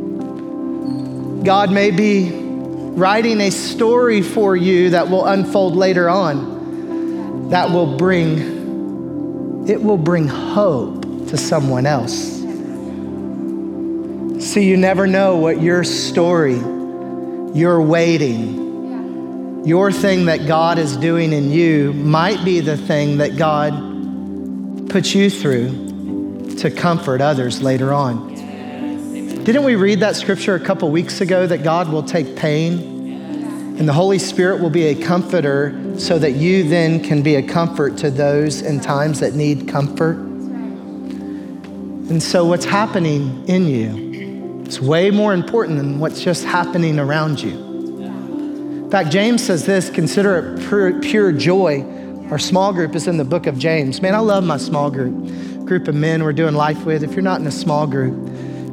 God 1.43 1.71
may 1.71 1.91
be 1.91 2.31
writing 2.31 3.41
a 3.41 3.49
story 3.49 4.21
for 4.21 4.55
you 4.55 4.91
that 4.91 5.09
will 5.09 5.25
unfold 5.25 5.75
later 5.75 6.09
on 6.09 7.49
that 7.51 7.69
will 7.69 7.97
bring 7.97 9.67
it 9.67 9.81
will 9.81 9.97
bring 9.97 10.27
hope 10.27 11.01
to 11.27 11.37
someone 11.37 11.85
else. 11.85 12.39
See, 14.43 14.63
you 14.63 14.75
never 14.75 15.05
know 15.05 15.37
what 15.37 15.61
your 15.61 15.83
story, 15.83 16.55
your 17.53 17.81
waiting, 17.81 19.63
your 19.65 19.91
thing 19.91 20.25
that 20.25 20.47
God 20.47 20.79
is 20.79 20.97
doing 20.97 21.31
in 21.31 21.51
you 21.51 21.93
might 21.93 22.43
be 22.43 22.59
the 22.59 22.75
thing 22.75 23.17
that 23.17 23.37
God 23.37 24.89
puts 24.89 25.13
you 25.13 25.29
through 25.29 26.55
to 26.57 26.71
comfort 26.71 27.21
others 27.21 27.61
later 27.61 27.93
on. 27.93 28.30
Didn't 29.43 29.63
we 29.63 29.75
read 29.75 30.01
that 30.01 30.15
scripture 30.15 30.53
a 30.53 30.59
couple 30.59 30.91
weeks 30.91 31.19
ago 31.19 31.47
that 31.47 31.63
God 31.63 31.89
will 31.89 32.03
take 32.03 32.35
pain 32.35 32.91
and 33.79 33.89
the 33.89 33.93
Holy 33.93 34.19
Spirit 34.19 34.61
will 34.61 34.69
be 34.69 34.89
a 34.89 34.95
comforter 34.95 35.95
so 35.97 36.19
that 36.19 36.33
you 36.33 36.69
then 36.69 37.03
can 37.03 37.23
be 37.23 37.33
a 37.33 37.41
comfort 37.41 37.97
to 37.97 38.11
those 38.11 38.61
in 38.61 38.79
times 38.79 39.19
that 39.19 39.33
need 39.33 39.67
comfort? 39.67 40.17
And 42.11 42.21
so, 42.21 42.45
what's 42.45 42.65
happening 42.65 43.43
in 43.47 43.65
you 43.65 44.63
is 44.67 44.79
way 44.79 45.09
more 45.09 45.33
important 45.33 45.77
than 45.77 45.97
what's 45.97 46.21
just 46.21 46.43
happening 46.43 46.99
around 46.99 47.41
you. 47.41 47.57
In 48.83 48.91
fact, 48.91 49.09
James 49.09 49.43
says 49.43 49.65
this 49.65 49.89
consider 49.89 50.55
it 50.55 51.01
pure, 51.01 51.31
joy. 51.31 51.83
Our 52.29 52.37
small 52.37 52.73
group 52.73 52.93
is 52.93 53.07
in 53.07 53.17
the 53.17 53.25
book 53.25 53.47
of 53.47 53.57
James. 53.57 54.03
Man, 54.03 54.13
I 54.13 54.19
love 54.19 54.43
my 54.43 54.57
small 54.57 54.91
group, 54.91 55.65
group 55.65 55.87
of 55.87 55.95
men 55.95 56.23
we're 56.23 56.31
doing 56.31 56.53
life 56.53 56.85
with. 56.85 57.03
If 57.03 57.13
you're 57.13 57.23
not 57.23 57.41
in 57.41 57.47
a 57.47 57.51
small 57.51 57.87
group, 57.87 58.30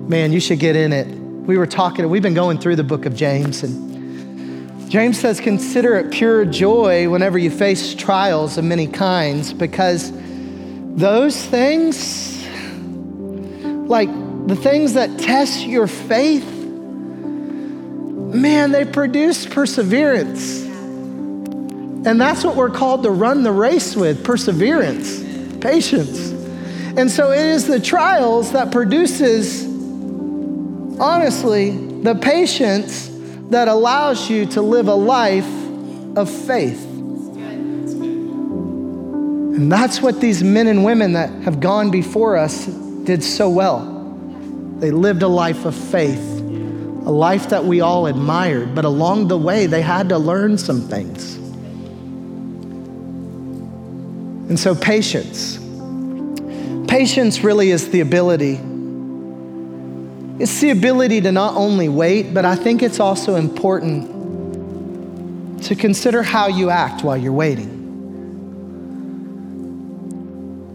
man, 0.09 0.33
you 0.33 0.41
should 0.41 0.59
get 0.59 0.75
in 0.75 0.93
it. 0.93 1.07
We 1.07 1.59
were 1.59 1.67
talking, 1.67 2.09
we've 2.09 2.23
been 2.23 2.35
going 2.35 2.59
through 2.59 2.77
the 2.77 2.85
book 2.85 3.05
of 3.05 3.15
James, 3.15 3.63
and 3.63 4.91
James 4.91 5.21
says, 5.21 5.39
Consider 5.39 5.97
it 5.97 6.11
pure 6.11 6.47
joy 6.47 7.11
whenever 7.11 7.37
you 7.37 7.51
face 7.51 7.95
trials 7.95 8.57
of 8.57 8.65
many 8.65 8.87
kinds, 8.87 9.53
because 9.53 10.11
those 10.95 11.45
things, 11.45 12.43
like 13.87 14.09
the 14.49 14.57
things 14.57 14.95
that 14.95 15.19
test 15.19 15.67
your 15.67 15.87
faith, 15.87 16.51
man, 18.35 18.73
they 18.73 18.87
produce 18.87 19.45
perseverance. 19.45 20.63
And 22.07 22.19
that's 22.19 22.45
what 22.45 22.57
we're 22.57 22.71
called 22.71 23.03
to 23.03 23.11
run 23.11 23.43
the 23.43 23.53
race 23.53 23.95
with 23.95 24.25
perseverance, 24.25 25.23
patience. 25.61 26.31
And 26.97 27.11
so 27.11 27.33
it 27.33 27.41
is 27.41 27.67
the 27.67 27.81
trials 27.81 28.53
that 28.53 28.73
produces 28.73 29.68
honestly, 31.01 31.71
the 32.03 32.15
patience 32.15 33.11
that 33.51 33.69
allows 33.69 34.29
you 34.29 34.47
to 34.47 34.63
live 34.63 34.89
a 34.89 34.95
life 34.95 35.49
of 36.17 36.31
faith. 36.31 36.85
And 39.59 39.73
that's 39.73 40.01
what 40.01 40.21
these 40.21 40.45
men 40.45 40.67
and 40.67 40.85
women 40.85 41.15
that 41.15 41.31
have 41.43 41.61
gone 41.61 41.91
before 41.91 42.37
us 42.37 42.67
did 42.67 43.25
so 43.25 43.49
well. 43.51 43.95
They 44.79 44.91
lived 44.91 45.23
a 45.23 45.29
life 45.29 45.65
of 45.65 45.75
faith, 45.75 46.21
a 46.21 47.11
life 47.11 47.49
that 47.49 47.65
we 47.65 47.81
all 47.81 48.07
admired, 48.07 48.75
but 48.75 48.85
along 48.85 49.29
the 49.29 49.39
way, 49.39 49.67
they 49.67 49.83
had 49.83 50.11
to 50.11 50.19
learn 50.19 50.59
some 50.59 50.83
things. 50.83 51.37
And 54.49 54.59
so, 54.59 54.75
patience. 54.75 55.59
Patience 56.87 57.43
really 57.43 57.71
is 57.71 57.91
the 57.91 58.01
ability. 58.01 58.61
It's 60.41 60.61
the 60.61 60.71
ability 60.71 61.21
to 61.23 61.33
not 61.33 61.57
only 61.57 61.89
wait, 61.89 62.33
but 62.33 62.45
I 62.45 62.55
think 62.55 62.81
it's 62.83 63.01
also 63.01 63.35
important 63.35 64.17
to 65.65 65.75
consider 65.75 66.23
how 66.23 66.47
you 66.47 66.71
act 66.71 67.03
while 67.03 67.17
you're 67.17 67.33
waiting. 67.33 67.75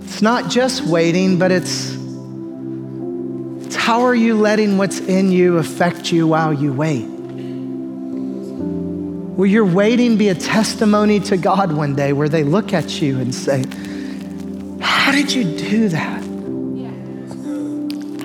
It's 0.04 0.21
not 0.21 0.52
just 0.52 0.86
waiting, 0.86 1.39
but 1.39 1.52
it's, 1.54 1.93
it's 3.65 3.78
how 3.78 4.02
are 4.02 4.13
you 4.13 4.36
letting 4.36 4.78
what's 4.78 4.99
in 4.99 5.32
you 5.32 5.58
affect 5.60 6.12
you 6.12 6.28
while 6.28 6.54
you 6.54 6.73
wait? 6.73 7.06
Will 9.38 9.47
your 9.47 9.65
waiting 9.65 10.17
be 10.17 10.28
a 10.28 10.36
testimony 10.36 11.21
to 11.21 11.38
God 11.38 11.71
one 11.71 11.95
day 11.95 12.12
where 12.12 12.28
they 12.28 12.43
look 12.43 12.73
at 12.73 13.02
you 13.02 13.17
and 13.19 13.34
say, 13.34 13.63
How 14.82 15.13
did 15.13 15.32
you 15.32 15.45
do 15.58 15.88
that? 15.88 16.21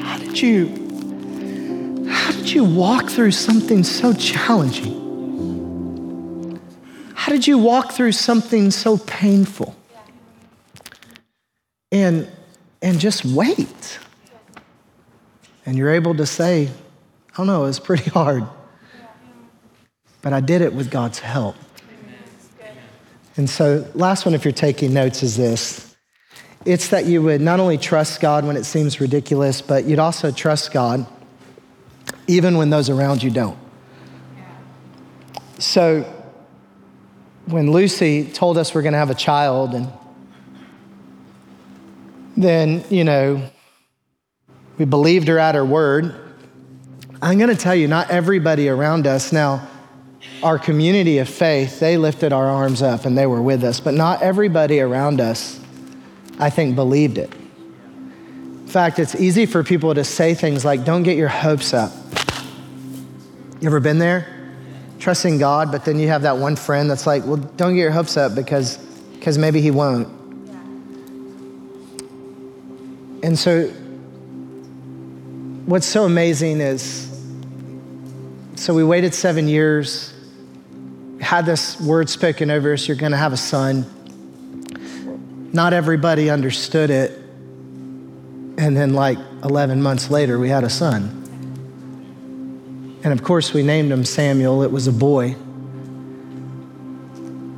How 0.03 0.19
did 0.19 0.43
you 0.43 0.78
you 2.53 2.65
walk 2.65 3.09
through 3.09 3.33
something 3.33 3.85
so 3.85 4.13
challenging? 4.13 5.07
How 7.15 7.33
did 7.33 7.47
you 7.47 7.59
walk 7.59 7.93
through 7.93 8.13
something 8.13 8.71
so 8.71 8.99
painful? 8.99 9.75
And 11.91 12.31
and 12.81 13.01
just 13.01 13.25
wait. 13.25 13.99
And 15.67 15.77
you're 15.77 15.91
able 15.91 16.15
to 16.15 16.27
say, 16.27 16.69
oh, 16.69 16.73
I 17.33 17.37
don't 17.37 17.47
know, 17.47 17.65
it's 17.65 17.79
pretty 17.79 18.09
hard 18.11 18.47
but 20.23 20.33
I 20.33 20.41
did 20.41 20.63
it 20.63 20.73
with 20.73 20.91
God's 20.91 21.19
help. 21.19 21.57
And 23.37 23.49
so, 23.49 23.89
last 23.95 24.27
one, 24.27 24.35
if 24.35 24.45
you're 24.45 24.53
taking 24.53 24.93
notes, 24.93 25.23
is 25.23 25.37
this 25.37 25.97
it's 26.65 26.89
that 26.89 27.07
you 27.07 27.23
would 27.23 27.41
not 27.41 27.61
only 27.61 27.79
trust 27.79 28.21
God 28.21 28.45
when 28.45 28.57
it 28.57 28.65
seems 28.65 29.01
ridiculous, 29.01 29.63
but 29.63 29.85
you'd 29.85 30.01
also 30.01 30.31
trust 30.31 30.73
God 30.73 31.07
even 32.29 32.57
when 32.57 32.71
those 32.71 32.89
around 32.89 33.23
you 33.23 33.31
don't. 33.31 33.59
So, 35.59 36.03
when 37.47 37.73
Lucy 37.73 38.25
told 38.25 38.57
us 38.59 38.75
we're 38.75 38.83
going 38.83 38.93
to 38.93 38.99
have 38.99 39.11
a 39.11 39.15
child, 39.15 39.75
and 39.75 39.91
then, 42.37 42.85
you 42.91 43.03
know, 43.03 43.43
we 44.77 44.85
believed 44.85 45.27
her 45.27 45.41
at 45.41 45.57
her 45.57 45.65
word. 45.65 46.15
I'm 47.21 47.39
going 47.39 47.51
to 47.51 47.61
tell 47.61 47.75
you, 47.75 47.89
not 47.89 48.11
everybody 48.11 48.69
around 48.69 49.09
us 49.09 49.33
now 49.33 49.69
our 50.43 50.59
community 50.59 51.19
of 51.19 51.29
faith, 51.29 51.81
they 51.81 51.97
lifted 51.97 52.33
our 52.33 52.47
arms 52.47 52.83
up 52.83 53.05
and 53.05 53.17
they 53.17 53.27
were 53.27 53.43
with 53.43 53.65
us, 53.65 53.81
but 53.81 53.95
not 53.95 54.23
everybody 54.23 54.81
around 54.81 55.21
us, 55.21 55.61
I 56.39 56.51
think, 56.51 56.77
believed 56.77 57.19
it. 57.19 57.33
In 58.69 58.73
fact, 58.73 58.99
it's 58.99 59.15
easy 59.15 59.47
for 59.47 59.65
people 59.65 59.95
to 59.95 60.05
say 60.05 60.35
things 60.35 60.63
like, 60.63 60.85
don't 60.85 61.03
get 61.03 61.17
your 61.17 61.29
hopes 61.29 61.73
up. 61.73 61.91
You 63.63 63.67
ever 63.67 63.81
been 63.81 63.99
there? 63.99 64.27
Trusting 64.99 65.39
God, 65.39 65.73
but 65.73 65.87
then 65.87 65.99
you 65.99 66.09
have 66.09 66.21
that 66.21 66.37
one 66.37 66.55
friend 66.55 66.91
that's 66.91 67.07
like, 67.07 67.25
well, 67.25 67.39
don't 67.39 67.73
get 67.73 67.81
your 67.81 67.93
hopes 67.93 68.19
up 68.19 68.35
because, 68.35 68.77
because 69.15 69.39
maybe 69.39 69.63
he 69.63 69.71
won't. 69.71 70.07
And 73.23 73.39
so, 73.39 73.69
what's 75.65 75.87
so 75.87 76.05
amazing 76.05 76.61
is 76.61 77.09
so 78.55 78.75
we 78.75 78.85
waited 78.85 79.15
seven 79.15 79.49
years, 79.49 80.13
had 81.23 81.47
this 81.47 81.81
word 81.81 82.11
spoken 82.11 82.51
over 82.51 82.75
us 82.75 82.87
you're 82.87 82.99
going 82.99 83.13
to 83.13 83.19
have 83.19 83.33
a 83.33 83.39
son. 83.39 83.87
Not 85.55 85.73
everybody 85.73 86.29
understood 86.29 86.91
it. 86.91 87.28
And 88.59 88.77
then, 88.77 88.93
like 88.93 89.19
11 89.45 89.81
months 89.81 90.11
later, 90.11 90.37
we 90.39 90.49
had 90.49 90.65
a 90.65 90.71
son. 90.71 91.15
And 93.05 93.13
of 93.13 93.23
course, 93.23 93.55
we 93.55 93.63
named 93.63 93.93
him 93.93 94.05
Samuel. 94.05 94.65
It 94.65 94.73
was 94.73 94.89
a 94.89 94.93
boy. 94.93 95.37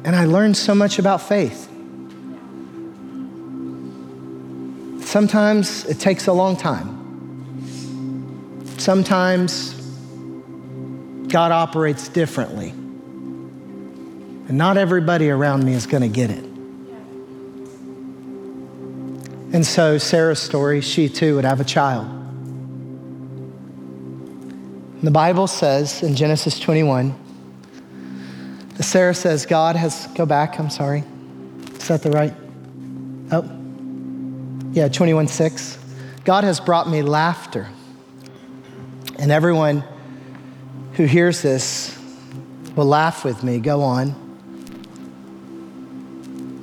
And 0.05 0.15
I 0.15 0.27
learned 0.27 0.59
so 0.59 0.75
much 0.75 0.99
about 0.99 1.23
faith. 1.23 1.69
Sometimes 5.07 5.87
it 5.87 5.99
takes 5.99 6.27
a 6.27 6.33
long 6.35 6.55
time. 6.57 6.99
Sometimes 8.77 9.73
God 11.29 11.51
operates 11.51 12.09
differently. 12.09 12.71
And 12.71 14.53
not 14.59 14.77
everybody 14.77 15.31
around 15.31 15.65
me 15.65 15.73
is 15.73 15.87
going 15.87 16.03
to 16.03 16.09
get 16.09 16.31
it. 16.31 16.50
And 19.53 19.67
so, 19.67 19.99
Sarah's 19.99 20.39
story, 20.39 20.81
she 20.81 21.09
too 21.09 21.37
would 21.37 21.45
have 21.45 21.61
a 21.61 21.65
child. 21.65 22.07
The 25.03 25.11
Bible 25.11 25.47
says 25.47 26.03
in 26.03 26.15
Genesis 26.15 26.61
21, 26.61 27.15
Sarah 28.81 29.15
says, 29.15 29.47
God 29.47 29.77
has, 29.77 30.07
go 30.15 30.25
back, 30.25 30.59
I'm 30.59 30.71
sorry. 30.71 31.05
Is 31.75 31.89
that 31.89 32.03
the 32.03 32.11
right? 32.11 32.35
Oh, 33.31 33.49
yeah, 34.73 34.89
21 34.89 35.29
6. 35.29 35.79
God 36.25 36.45
has 36.45 36.61
brought 36.61 36.89
me 36.89 37.03
laughter. 37.03 37.69
And 39.19 39.31
everyone 39.31 39.85
who 40.95 41.05
hears 41.05 41.43
this 41.43 41.99
will 42.77 42.87
laugh 42.87 43.25
with 43.25 43.43
me. 43.43 43.59
Go 43.59 43.83
on. 43.83 44.15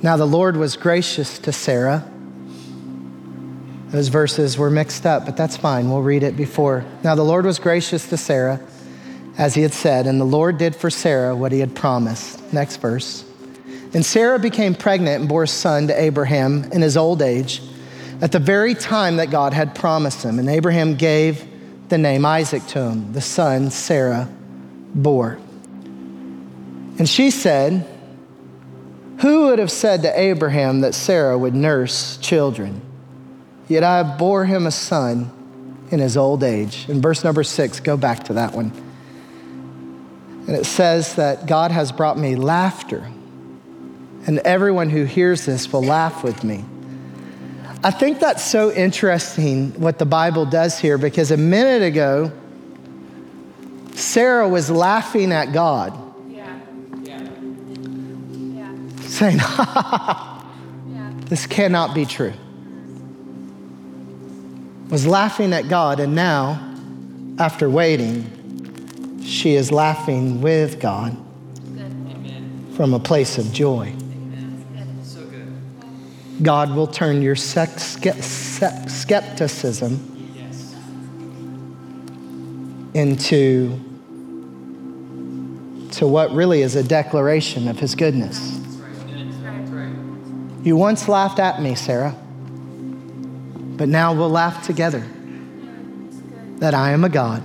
Now, 0.02 0.16
the 0.16 0.26
Lord 0.26 0.56
was 0.56 0.76
gracious 0.76 1.38
to 1.40 1.52
Sarah. 1.52 2.08
Those 3.90 4.08
verses 4.08 4.58
were 4.58 4.70
mixed 4.70 5.06
up, 5.06 5.24
but 5.24 5.36
that's 5.36 5.56
fine. 5.56 5.88
We'll 5.88 6.02
read 6.02 6.22
it 6.22 6.36
before. 6.36 6.84
Now, 7.02 7.14
the 7.14 7.24
Lord 7.24 7.46
was 7.46 7.58
gracious 7.58 8.06
to 8.10 8.18
Sarah, 8.18 8.60
as 9.38 9.54
he 9.54 9.62
had 9.62 9.72
said, 9.72 10.06
and 10.06 10.20
the 10.20 10.26
Lord 10.26 10.58
did 10.58 10.76
for 10.76 10.90
Sarah 10.90 11.34
what 11.34 11.52
he 11.52 11.60
had 11.60 11.74
promised. 11.74 12.52
Next 12.52 12.76
verse. 12.76 13.24
And 13.94 14.04
Sarah 14.04 14.38
became 14.38 14.74
pregnant 14.74 15.20
and 15.20 15.28
bore 15.28 15.44
a 15.44 15.48
son 15.48 15.86
to 15.86 15.98
Abraham 15.98 16.64
in 16.72 16.82
his 16.82 16.98
old 16.98 17.22
age, 17.22 17.62
at 18.20 18.32
the 18.32 18.38
very 18.38 18.74
time 18.74 19.16
that 19.16 19.30
God 19.30 19.54
had 19.54 19.74
promised 19.74 20.22
him. 20.22 20.38
And 20.38 20.50
Abraham 20.50 20.94
gave 20.94 21.46
the 21.88 21.96
name 21.96 22.26
Isaac 22.26 22.66
to 22.68 22.82
him, 22.82 23.14
the 23.14 23.22
son 23.22 23.70
Sarah 23.70 24.28
bore. 24.94 25.38
And 26.98 27.08
she 27.08 27.30
said, 27.30 27.86
Who 29.20 29.46
would 29.46 29.58
have 29.58 29.70
said 29.70 30.02
to 30.02 30.20
Abraham 30.20 30.82
that 30.82 30.94
Sarah 30.94 31.38
would 31.38 31.54
nurse 31.54 32.18
children? 32.18 32.82
Yet 33.68 33.84
I 33.84 34.02
bore 34.02 34.46
him 34.46 34.66
a 34.66 34.70
son 34.70 35.30
in 35.90 36.00
his 36.00 36.16
old 36.16 36.42
age. 36.42 36.86
In 36.88 37.00
verse 37.00 37.22
number 37.22 37.44
six, 37.44 37.80
go 37.80 37.96
back 37.96 38.24
to 38.24 38.34
that 38.34 38.54
one. 38.54 38.72
And 40.46 40.56
it 40.56 40.64
says 40.64 41.16
that 41.16 41.46
God 41.46 41.70
has 41.70 41.92
brought 41.92 42.18
me 42.18 42.34
laughter, 42.34 43.06
and 44.26 44.38
everyone 44.40 44.88
who 44.88 45.04
hears 45.04 45.44
this 45.44 45.70
will 45.70 45.82
laugh 45.82 46.24
with 46.24 46.42
me. 46.42 46.64
I 47.84 47.90
think 47.90 48.18
that's 48.18 48.42
so 48.42 48.72
interesting 48.72 49.72
what 49.80 49.98
the 49.98 50.06
Bible 50.06 50.46
does 50.46 50.78
here 50.78 50.98
because 50.98 51.30
a 51.30 51.36
minute 51.36 51.82
ago, 51.82 52.32
Sarah 53.92 54.48
was 54.48 54.70
laughing 54.70 55.32
at 55.32 55.52
God. 55.52 55.96
Yeah. 56.28 56.58
Yeah. 57.02 57.28
Yeah. 58.40 58.72
Saying, 59.06 59.38
this 61.26 61.46
cannot 61.46 61.94
be 61.94 62.04
true. 62.04 62.32
Was 64.90 65.06
laughing 65.06 65.52
at 65.52 65.68
God, 65.68 66.00
and 66.00 66.14
now, 66.14 66.74
after 67.38 67.68
waiting, 67.68 69.22
she 69.22 69.54
is 69.54 69.70
laughing 69.70 70.40
with 70.40 70.80
God 70.80 71.16
from 72.74 72.94
a 72.94 72.98
place 72.98 73.36
of 73.36 73.52
joy. 73.52 73.94
God 76.40 76.74
will 76.74 76.86
turn 76.86 77.20
your 77.20 77.36
skepticism 77.36 78.14
into 82.94 83.78
to 85.90 86.06
what 86.06 86.30
really 86.32 86.62
is 86.62 86.76
a 86.76 86.82
declaration 86.82 87.68
of 87.68 87.78
his 87.78 87.94
goodness. 87.94 88.58
You 90.62 90.76
once 90.76 91.08
laughed 91.08 91.38
at 91.38 91.60
me, 91.60 91.74
Sarah, 91.74 92.14
but 93.78 93.88
now 93.88 94.12
we'll 94.12 94.28
laugh 94.28 94.66
together 94.66 95.02
that 96.58 96.74
I 96.74 96.90
am 96.90 97.04
a 97.04 97.08
God. 97.08 97.42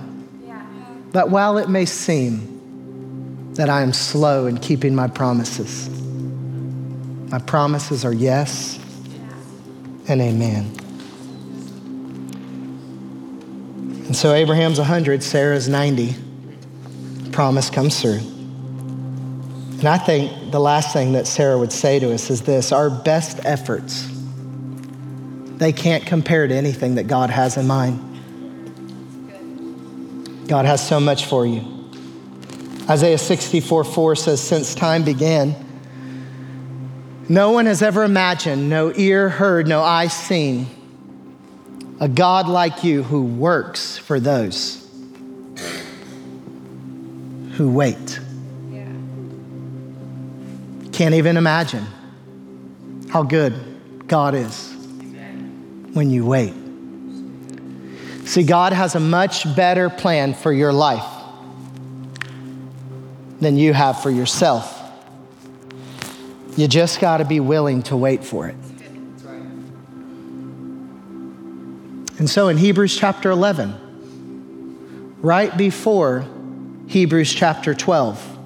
That 1.12 1.30
while 1.30 1.58
it 1.58 1.68
may 1.68 1.86
seem 1.86 3.52
that 3.54 3.70
I 3.70 3.82
am 3.82 3.92
slow 3.92 4.46
in 4.46 4.58
keeping 4.58 4.94
my 4.96 5.06
promises, 5.06 5.88
my 7.30 7.38
promises 7.38 8.04
are 8.04 8.12
yes 8.12 8.78
and 10.08 10.20
amen. 10.20 10.76
And 14.06 14.16
so 14.16 14.34
Abraham's 14.34 14.78
100, 14.78 15.22
Sarah's 15.22 15.68
90. 15.68 16.14
Promise 17.32 17.70
comes 17.70 18.00
through. 18.00 18.20
And 19.78 19.88
I 19.88 19.98
think 19.98 20.50
the 20.50 20.60
last 20.60 20.92
thing 20.92 21.12
that 21.12 21.26
Sarah 21.26 21.58
would 21.58 21.72
say 21.72 21.98
to 21.98 22.12
us 22.12 22.30
is 22.30 22.42
this 22.42 22.70
our 22.70 22.90
best 22.90 23.40
efforts, 23.44 24.08
they 25.58 25.72
can't 25.72 26.04
compare 26.04 26.46
to 26.46 26.54
anything 26.54 26.96
that 26.96 27.06
God 27.06 27.30
has 27.30 27.56
in 27.56 27.66
mind. 27.66 28.10
God 30.48 30.64
has 30.66 30.86
so 30.86 31.00
much 31.00 31.26
for 31.26 31.46
you. 31.46 31.62
Isaiah 32.88 33.18
64 33.18 33.84
4 33.84 34.16
says, 34.16 34.40
Since 34.40 34.74
time 34.74 35.04
began, 35.04 35.54
no 37.28 37.52
one 37.52 37.66
has 37.66 37.80
ever 37.82 38.04
imagined, 38.04 38.68
no 38.68 38.92
ear 38.94 39.28
heard, 39.28 39.66
no 39.66 39.82
eye 39.82 40.08
seen 40.08 40.66
a 42.00 42.08
God 42.08 42.48
like 42.48 42.84
you 42.84 43.02
who 43.02 43.22
works 43.22 43.96
for 43.96 44.20
those 44.20 44.80
who 47.52 47.70
wait. 47.70 48.20
Can't 50.92 51.14
even 51.14 51.36
imagine 51.36 51.86
how 53.10 53.22
good 53.22 53.54
God 54.06 54.34
is 54.34 54.74
when 55.94 56.10
you 56.10 56.26
wait. 56.26 56.52
See, 58.26 58.42
God 58.42 58.72
has 58.72 58.94
a 58.94 59.00
much 59.00 59.44
better 59.56 59.88
plan 59.88 60.34
for 60.34 60.52
your 60.52 60.72
life 60.72 61.06
than 63.40 63.56
you 63.56 63.72
have 63.72 64.02
for 64.02 64.10
yourself. 64.10 64.82
You 66.56 66.68
just 66.68 67.00
got 67.00 67.16
to 67.18 67.24
be 67.24 67.40
willing 67.40 67.82
to 67.84 67.96
wait 67.96 68.24
for 68.24 68.48
it. 68.48 68.56
And 72.18 72.30
so 72.30 72.48
in 72.48 72.56
Hebrews 72.56 72.96
chapter 72.96 73.30
11, 73.30 75.16
right 75.20 75.56
before 75.56 76.24
Hebrews 76.86 77.32
chapter 77.32 77.74
12, 77.74 78.38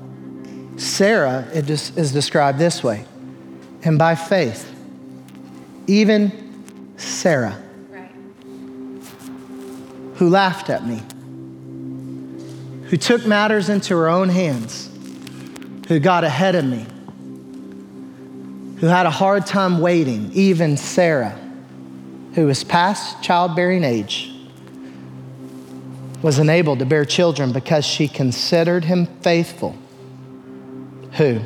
Sarah 0.76 1.46
is 1.52 2.12
described 2.12 2.58
this 2.58 2.82
way. 2.82 3.04
And 3.84 3.98
by 3.98 4.14
faith, 4.14 4.74
even 5.86 6.47
Sarah, 6.98 7.56
right. 7.90 8.10
who 10.16 10.28
laughed 10.28 10.68
at 10.68 10.86
me, 10.86 11.02
who 12.88 12.96
took 12.96 13.26
matters 13.26 13.70
into 13.70 13.96
her 13.96 14.08
own 14.08 14.28
hands, 14.28 14.90
who 15.88 15.98
got 15.98 16.24
ahead 16.24 16.54
of 16.54 16.64
me, 16.66 16.86
who 18.80 18.86
had 18.86 19.06
a 19.06 19.10
hard 19.10 19.46
time 19.46 19.80
waiting, 19.80 20.30
even 20.34 20.76
Sarah 20.76 21.38
who 22.38 22.46
was 22.46 22.62
past 22.62 23.20
childbearing 23.20 23.82
age, 23.82 24.32
was 26.22 26.38
enabled 26.38 26.78
to 26.78 26.86
bear 26.86 27.04
children 27.04 27.52
because 27.52 27.84
she 27.84 28.06
considered 28.06 28.84
him 28.84 29.06
faithful. 29.22 29.76
Who? 31.14 31.40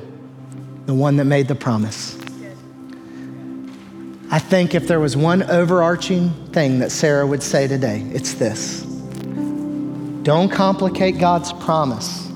The 0.84 0.92
one 0.92 1.16
that 1.16 1.24
made 1.24 1.48
the 1.48 1.54
promise. 1.54 2.18
I 4.32 4.38
think 4.38 4.74
if 4.74 4.88
there 4.88 4.98
was 4.98 5.14
one 5.14 5.42
overarching 5.42 6.30
thing 6.52 6.78
that 6.78 6.90
Sarah 6.90 7.26
would 7.26 7.42
say 7.42 7.68
today, 7.68 8.00
it's 8.14 8.32
this 8.32 8.80
Don't 10.22 10.48
complicate 10.48 11.18
God's 11.18 11.52
promise 11.52 12.26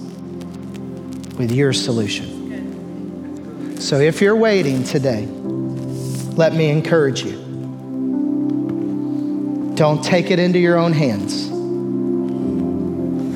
with 1.39 1.51
your 1.51 1.73
solution. 1.73 3.81
So 3.81 3.99
if 3.99 4.21
you're 4.21 4.37
waiting 4.37 4.85
today, 4.85 5.25
let 5.25 6.55
me 6.55 6.69
encourage 6.69 7.25
you. 7.25 7.39
Don't 9.75 10.05
take 10.05 10.31
it 10.31 10.39
into 10.39 10.59
your 10.59 10.77
own 10.77 10.93
hands. 10.93 11.49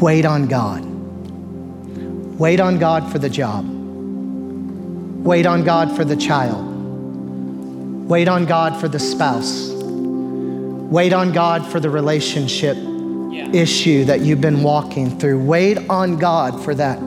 Wait 0.02 0.26
on 0.26 0.48
God. 0.48 0.84
Wait 2.38 2.60
on 2.60 2.78
God 2.78 3.10
for 3.10 3.18
the 3.18 3.30
job. 3.30 3.64
Wait 5.24 5.46
on 5.46 5.64
God 5.64 5.96
for 5.96 6.04
the 6.04 6.16
child. 6.16 6.69
Wait 8.10 8.26
on 8.26 8.44
God 8.44 8.76
for 8.80 8.88
the 8.88 8.98
spouse. 8.98 9.70
Wait 9.70 11.12
on 11.12 11.30
God 11.30 11.64
for 11.64 11.78
the 11.78 11.88
relationship 11.88 12.76
yeah. 12.76 13.48
issue 13.52 14.04
that 14.06 14.22
you've 14.22 14.40
been 14.40 14.64
walking 14.64 15.16
through. 15.20 15.38
Wait 15.44 15.78
on 15.88 16.18
God 16.18 16.60
for 16.64 16.74
that 16.74 16.98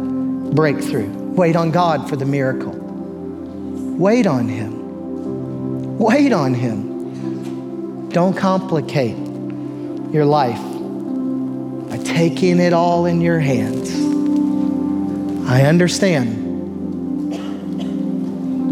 breakthrough. 0.55 1.09
Wait 1.33 1.57
on 1.57 1.71
God 1.71 2.07
for 2.07 2.15
the 2.15 2.23
miracle. 2.23 2.71
Wait 2.71 4.25
on 4.25 4.47
Him. 4.47 5.97
Wait 5.97 6.31
on 6.31 6.53
Him. 6.53 8.07
Don't 8.07 8.37
complicate 8.37 9.17
your 10.13 10.23
life 10.23 10.61
by 11.89 11.97
taking 12.05 12.61
it 12.61 12.71
all 12.71 13.07
in 13.07 13.19
your 13.19 13.39
hands. 13.39 13.91
I 15.49 15.63
understand. 15.63 16.39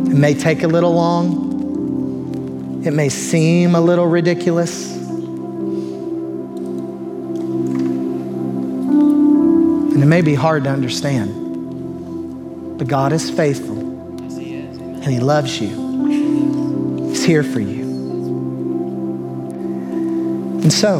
It 0.07 0.15
may 0.15 0.33
take 0.33 0.63
a 0.63 0.67
little 0.69 0.93
long, 0.93 1.50
it 2.83 2.93
may 2.93 3.09
seem 3.09 3.75
a 3.75 3.81
little 3.81 4.07
ridiculous. 4.07 4.97
And 9.91 10.01
it 10.01 10.07
may 10.07 10.21
be 10.21 10.33
hard 10.33 10.63
to 10.63 10.71
understand. 10.71 12.77
But 12.77 12.87
God 12.87 13.13
is 13.13 13.29
faithful. 13.29 13.77
And 13.77 15.05
He 15.05 15.19
loves 15.19 15.61
you. 15.61 17.09
He's 17.09 17.23
here 17.23 17.43
for 17.43 17.59
you. 17.59 17.83
And 20.63 20.73
so, 20.73 20.99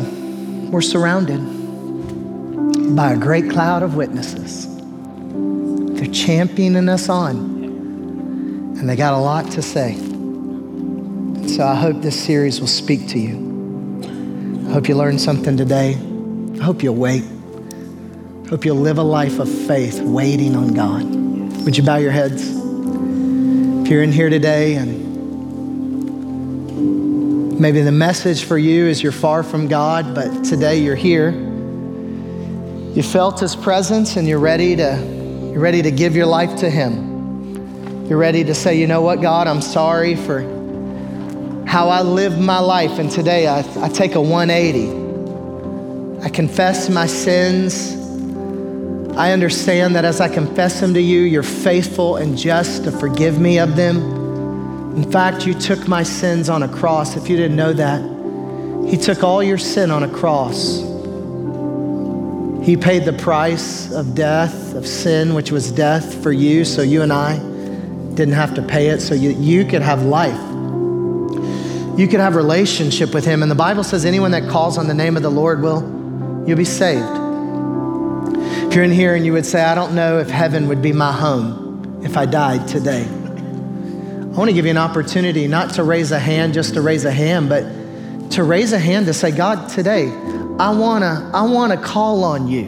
we're 0.70 0.82
surrounded 0.82 1.40
by 2.96 3.14
a 3.14 3.18
great 3.18 3.50
cloud 3.50 3.82
of 3.82 3.96
witnesses. 3.96 4.68
They're 5.96 6.14
championing 6.14 6.90
us 6.90 7.10
on, 7.10 7.36
and 8.78 8.90
they 8.90 8.96
got 8.96 9.14
a 9.14 9.18
lot 9.18 9.50
to 9.52 9.62
say. 9.62 10.11
So 11.52 11.68
I 11.68 11.76
hope 11.76 12.02
this 12.02 12.18
series 12.18 12.62
will 12.62 12.68
speak 12.68 13.10
to 13.10 13.20
you. 13.20 13.36
I 14.70 14.72
hope 14.72 14.88
you 14.88 14.96
learned 14.96 15.20
something 15.20 15.58
today. 15.58 15.98
I 16.60 16.64
hope 16.64 16.82
you'll 16.82 16.96
wait. 16.96 17.26
I 17.26 18.48
hope 18.48 18.64
you'll 18.64 18.78
live 18.78 18.98
a 19.00 19.04
life 19.04 19.38
of 19.38 19.50
faith 19.50 20.00
waiting 20.00 20.56
on 20.56 20.74
God. 20.74 21.04
Would 21.66 21.76
you 21.76 21.84
bow 21.84 21.98
your 21.98 22.12
heads? 22.12 22.42
If 22.48 23.90
you're 23.90 24.02
in 24.02 24.14
here 24.14 24.30
today 24.30 24.76
and 24.76 25.10
Maybe 27.60 27.82
the 27.82 27.92
message 27.92 28.46
for 28.46 28.58
you 28.58 28.88
is 28.88 29.04
you're 29.04 29.12
far 29.12 29.44
from 29.44 29.68
God, 29.68 30.16
but 30.16 30.46
today 30.46 30.80
you're 30.80 30.96
here. 30.96 31.32
You 31.32 33.04
felt 33.04 33.42
his 33.42 33.58
presence 33.58 34.16
and 34.16 34.26
you're 34.26 34.40
ready 34.40 34.78
to 34.78 34.96
you're 35.52 35.60
ready 35.60 35.82
to 35.82 35.92
give 35.92 36.16
your 36.16 36.28
life 36.28 36.60
to 36.62 36.70
him. 36.70 38.08
You're 38.08 38.18
ready 38.18 38.46
to 38.46 38.56
say, 38.56 38.80
"You 38.80 38.88
know 38.88 39.02
what, 39.02 39.22
God, 39.22 39.48
I'm 39.48 39.62
sorry 39.62 40.16
for 40.16 40.61
how 41.72 41.88
I 41.88 42.02
lived 42.02 42.38
my 42.38 42.60
life 42.60 43.00
and 43.00 43.10
today 43.10 43.48
I, 43.48 43.60
I 43.82 43.88
take 43.88 44.16
a 44.16 44.22
180. 44.22 44.90
I 46.22 46.28
confess 46.28 46.90
my 46.90 47.06
sins. 47.06 47.96
I 49.16 49.32
understand 49.32 49.96
that 49.96 50.04
as 50.04 50.20
I 50.20 50.28
confess 50.28 50.82
them 50.82 50.94
to 50.96 51.00
you, 51.00 51.22
you're 51.22 51.44
faithful 51.44 52.18
and 52.18 52.38
just 52.38 52.84
to 52.84 52.92
forgive 52.92 53.40
me 53.40 53.58
of 53.58 53.78
them." 53.78 54.98
In 54.98 55.10
fact, 55.10 55.48
you 55.48 55.54
took 55.54 55.88
my 55.88 56.04
sins 56.04 56.50
on 56.50 56.62
a 56.62 56.68
cross. 56.68 57.16
If 57.16 57.30
you 57.30 57.38
didn't 57.38 57.56
know 57.56 57.72
that, 57.72 58.02
He 58.90 58.98
took 58.98 59.24
all 59.24 59.42
your 59.42 59.58
sin 59.58 59.92
on 59.92 60.04
a 60.04 60.10
cross. 60.10 60.82
He 62.66 62.76
paid 62.76 63.06
the 63.06 63.14
price 63.18 63.90
of 63.94 64.14
death, 64.14 64.76
of 64.76 64.86
sin, 64.86 65.34
which 65.36 65.54
was 65.54 65.72
death 65.72 66.22
for 66.22 66.34
you, 66.34 66.66
so 66.66 66.82
you 66.82 67.02
and 67.02 67.14
I 67.14 67.38
didn't 68.16 68.34
have 68.34 68.56
to 68.56 68.62
pay 68.62 68.88
it, 68.88 69.00
so 69.00 69.16
you, 69.16 69.30
you 69.30 69.64
could 69.64 69.82
have 69.82 70.04
life. 70.04 70.51
You 72.02 72.08
could 72.08 72.20
have 72.20 72.36
relationship 72.36 73.14
with 73.14 73.26
Him. 73.26 73.44
And 73.44 73.52
the 73.52 73.56
Bible 73.56 73.84
says 73.84 74.06
anyone 74.06 74.32
that 74.32 74.50
calls 74.50 74.80
on 74.80 74.88
the 74.88 74.94
name 74.96 75.16
of 75.16 75.22
the 75.22 75.30
Lord 75.30 75.62
will, 75.62 75.82
you'll 76.48 76.58
be 76.58 76.66
saved. 76.66 77.06
If 78.66 78.74
you're 78.74 78.84
in 78.84 78.92
here 78.92 79.14
and 79.14 79.24
you 79.24 79.34
would 79.34 79.46
say, 79.46 79.64
I 79.64 79.76
don't 79.76 79.94
know 79.94 80.18
if 80.18 80.28
heaven 80.28 80.68
would 80.68 80.82
be 80.82 80.94
my 80.94 81.12
home 81.12 82.02
if 82.04 82.18
I 82.18 82.26
died 82.26 82.68
today. 82.68 83.04
I 83.04 84.36
want 84.36 84.50
to 84.50 84.54
give 84.54 84.66
you 84.66 84.72
an 84.72 84.80
opportunity 84.80 85.48
not 85.48 85.76
to 85.76 85.84
raise 85.84 86.12
a 86.12 86.18
hand 86.18 86.56
just 86.56 86.74
to 86.74 86.82
raise 86.82 87.06
a 87.06 87.12
hand, 87.12 87.50
but 87.50 88.32
to 88.32 88.44
raise 88.44 88.74
a 88.74 88.80
hand 88.80 89.06
to 89.06 89.14
say, 89.14 89.30
God, 89.30 89.70
today, 89.70 90.08
I 90.58 90.72
want 90.72 91.04
to 91.04 91.30
I 91.36 91.44
want 91.44 91.72
to 91.72 91.78
call 91.78 92.24
on 92.24 92.48
you. 92.48 92.66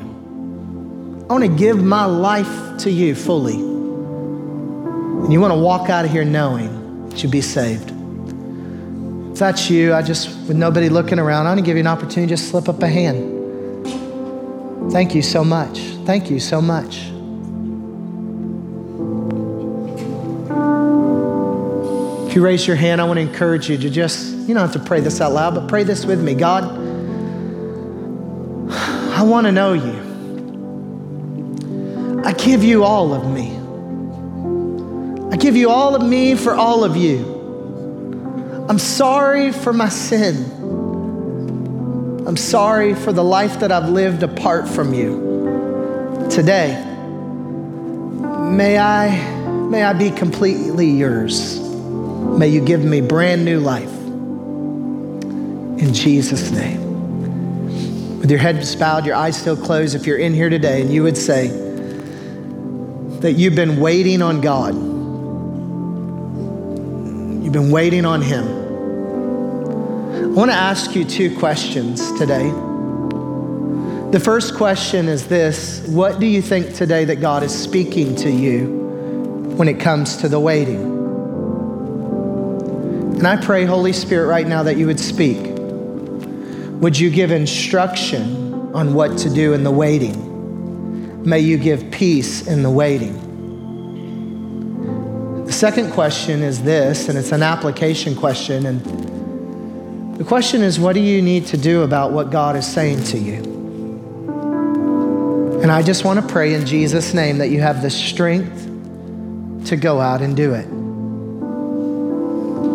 I 1.27 1.34
want 1.34 1.43
to 1.43 1.55
give 1.57 1.84
my 1.84 2.05
life 2.05 2.77
to 2.81 2.91
you 2.91 3.15
fully. 3.15 3.55
And 3.55 5.34
you 5.34 5.41
want 5.41 5.53
to 5.53 5.59
walk 5.59 5.89
out 5.89 6.05
of 6.05 6.11
here 6.11 6.23
knowing 6.23 7.09
that 7.09 7.23
you'll 7.23 7.31
be 7.31 7.41
saved. 7.41 7.92
If 9.34 9.39
that's 9.39 9.67
you, 9.67 9.95
I 9.95 10.03
just, 10.03 10.29
with 10.47 10.57
nobody 10.57 10.89
looking 10.89 11.17
around, 11.17 11.47
I 11.47 11.49
want 11.49 11.59
to 11.59 11.65
give 11.65 11.75
you 11.75 11.79
an 11.81 11.88
opportunity 11.88 12.27
just 12.29 12.49
slip 12.49 12.69
up 12.69 12.84
a 12.84 12.88
hand. 12.88 13.31
Thank 14.91 15.15
you 15.15 15.23
so 15.23 15.43
much. 15.43 15.79
Thank 16.05 16.29
you 16.29 16.39
so 16.39 16.61
much. 16.61 16.97
If 22.27 22.36
you 22.36 22.43
raise 22.43 22.67
your 22.67 22.75
hand, 22.75 23.01
I 23.01 23.05
want 23.05 23.17
to 23.17 23.21
encourage 23.21 23.71
you 23.71 23.77
to 23.79 23.89
just, 23.89 24.36
you 24.47 24.53
don't 24.53 24.57
have 24.57 24.73
to 24.73 24.79
pray 24.79 24.99
this 24.99 25.19
out 25.19 25.31
loud, 25.31 25.55
but 25.55 25.67
pray 25.67 25.84
this 25.84 26.05
with 26.05 26.21
me. 26.21 26.36
God, 26.36 26.65
I 28.71 29.23
want 29.23 29.47
to 29.47 29.51
know 29.51 29.73
you. 29.73 30.03
I 32.23 32.34
give 32.34 32.63
you 32.63 32.84
all 32.84 33.15
of 33.15 33.27
me. 33.31 33.49
I 35.31 35.38
give 35.38 35.55
you 35.55 35.71
all 35.71 35.95
of 35.95 36.03
me 36.07 36.36
for 36.36 36.53
all 36.53 36.84
of 36.84 36.95
you. 36.95 37.32
I'm 38.70 38.80
sorry 38.80 39.51
for 39.51 39.74
my 39.74 39.89
sin. 39.89 40.36
I'm 42.26 42.38
sorry 42.38 42.93
for 42.95 43.11
the 43.11 43.24
life 43.24 43.59
that 43.59 43.74
I've 43.74 43.89
lived 43.89 44.24
apart 44.24 44.70
from 44.70 44.93
you. 44.93 46.28
Today, 46.32 46.82
may 48.51 48.80
I, 48.80 49.09
may 49.70 49.84
I 49.84 49.91
be 49.91 50.11
completely 50.11 50.89
yours. 50.89 51.59
May 51.59 52.47
you 52.47 52.61
give 52.64 52.82
me 52.82 53.01
brand 53.01 53.43
new 53.43 53.59
life. 53.59 53.91
In 55.82 55.93
Jesus' 55.93 56.49
name. 56.51 58.20
With 58.20 58.32
your 58.32 58.39
head 58.39 58.66
bowed, 58.80 59.05
your 59.05 59.16
eyes 59.16 59.36
still 59.36 59.57
closed, 59.57 59.93
if 59.93 60.07
you're 60.07 60.18
in 60.18 60.34
here 60.34 60.49
today 60.49 60.82
and 60.82 60.89
you 60.89 61.03
would 61.03 61.18
say 61.18 61.49
that 63.20 63.34
you've 63.34 63.55
been 63.55 63.82
waiting 63.82 64.22
on 64.22 64.39
God, 64.39 64.92
you've 67.54 67.64
been 67.64 67.72
waiting 67.72 68.06
on 68.06 68.22
Him. 68.22 68.45
I 70.16 70.28
want 70.36 70.49
to 70.49 70.58
ask 70.58 70.95
you 70.95 71.06
two 71.06 71.38
questions 71.38 72.12
today. 72.18 72.49
The 74.12 74.20
first 74.24 74.56
question 74.56 75.08
is 75.08 75.28
this 75.28 75.86
What 75.88 76.20
do 76.20 76.26
you 76.26 76.41
think 76.41 76.74
today 76.74 77.06
that 77.06 77.18
God 77.18 77.43
is 77.43 77.54
speaking 77.54 78.16
to 78.18 78.30
you 78.32 78.66
when 79.56 79.68
it 79.68 79.80
comes 79.80 80.18
to 80.18 80.30
the 80.30 80.39
waiting? 80.39 80.82
And 83.18 83.28
I 83.28 83.38
pray, 83.38 83.66
Holy 83.66 83.93
Spirit, 83.93 84.28
right 84.28 84.47
now 84.47 84.64
that 84.64 84.78
you 84.78 84.88
would 84.88 84.99
speak. 84.99 85.38
Would 86.82 86.97
you 86.97 87.12
give 87.12 87.32
instruction 87.32 88.72
on 88.74 88.95
what 88.95 89.20
to 89.20 89.30
do 89.30 89.54
in 89.54 89.64
the 89.64 89.72
waiting? 89.72 91.24
May 91.24 91.39
you 91.39 91.58
give 91.58 91.91
peace 91.91 92.47
in 92.47 92.64
the 92.64 92.72
waiting. 92.72 93.22
The 95.54 95.60
second 95.60 95.91
question 95.91 96.41
is 96.41 96.64
this, 96.64 97.10
and 97.10 97.18
it's 97.18 97.32
an 97.32 97.43
application 97.43 98.16
question. 98.16 98.66
And 98.66 100.18
the 100.18 100.24
question 100.24 100.64
is, 100.64 100.80
what 100.80 100.93
do 100.93 100.99
you 100.99 101.22
need 101.22 101.45
to 101.45 101.58
do 101.58 101.84
about 101.84 102.12
what 102.12 102.32
God 102.32 102.56
is 102.56 102.66
saying 102.66 103.04
to 103.04 103.20
you? 103.20 103.36
And 105.62 105.72
I 105.72 105.84
just 105.84 106.06
want 106.06 106.20
to 106.20 106.26
pray 106.28 106.56
in 106.56 106.66
Jesus' 106.66 107.14
name 107.14 107.38
that 107.38 107.51
you 107.51 107.62
have 107.62 107.84
the 107.84 107.91
strength 107.91 108.66
to 109.68 109.76
go 109.76 110.01
out 110.01 110.24
and 110.24 110.36
do 110.36 110.56
it 110.56 110.68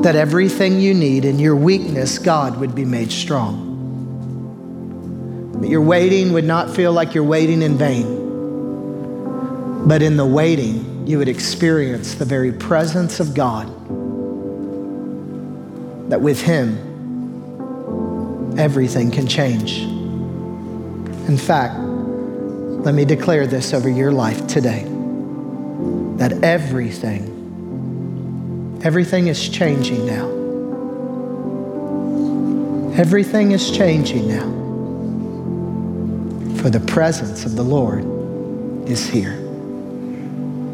that 0.05 0.15
everything 0.15 0.79
you 0.79 0.95
need 0.95 1.25
in 1.25 1.41
your 1.41 1.57
weakness, 1.57 2.21
God 2.21 2.61
would 2.61 2.77
be 2.77 2.85
made 2.85 3.11
strong. 3.11 3.67
That 5.61 5.69
your 5.69 5.83
waiting 5.83 6.33
would 6.33 6.45
not 6.45 6.77
feel 6.77 6.93
like 6.93 7.13
you're 7.13 7.25
waiting 7.25 7.63
in 7.63 7.77
vain, 7.77 8.07
but 9.89 10.01
in 10.01 10.17
the 10.17 10.25
waiting, 10.25 10.98
you 11.09 11.19
would 11.19 11.29
experience 11.29 12.15
the 12.15 12.25
very 12.25 12.53
presence 12.53 13.19
of 13.19 13.35
God. 13.35 13.67
That 16.11 16.21
with 16.21 16.41
Him, 16.41 16.79
everything 18.59 19.11
can 19.11 19.27
change. 19.27 19.79
In 21.29 21.37
fact, 21.37 21.79
let 21.79 22.95
me 22.95 23.05
declare 23.05 23.47
this 23.47 23.75
over 23.75 23.89
your 23.89 24.13
life 24.13 24.47
today 24.47 24.85
that 26.19 26.45
everything 26.45 27.39
Everything 28.85 29.27
is 29.27 29.49
changing 29.49 30.07
now. 30.07 30.29
Everything 32.97 33.51
is 33.51 33.73
changing 33.73 34.29
now. 34.29 34.49
For 36.63 36.71
the 36.71 36.79
presence 36.81 37.45
of 37.45 37.57
the 37.57 37.65
Lord 37.65 38.05
is 38.89 39.05
here. 39.05 39.38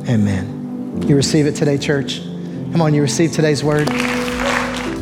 Amen. 0.09 1.03
You 1.07 1.17
receive 1.17 1.47
it 1.47 1.57
today, 1.57 1.79
church? 1.79 2.21
Come 2.73 2.83
on, 2.83 2.95
you 2.95 3.03
receive 3.03 3.33
today's 3.33 3.65
word. 3.65 3.89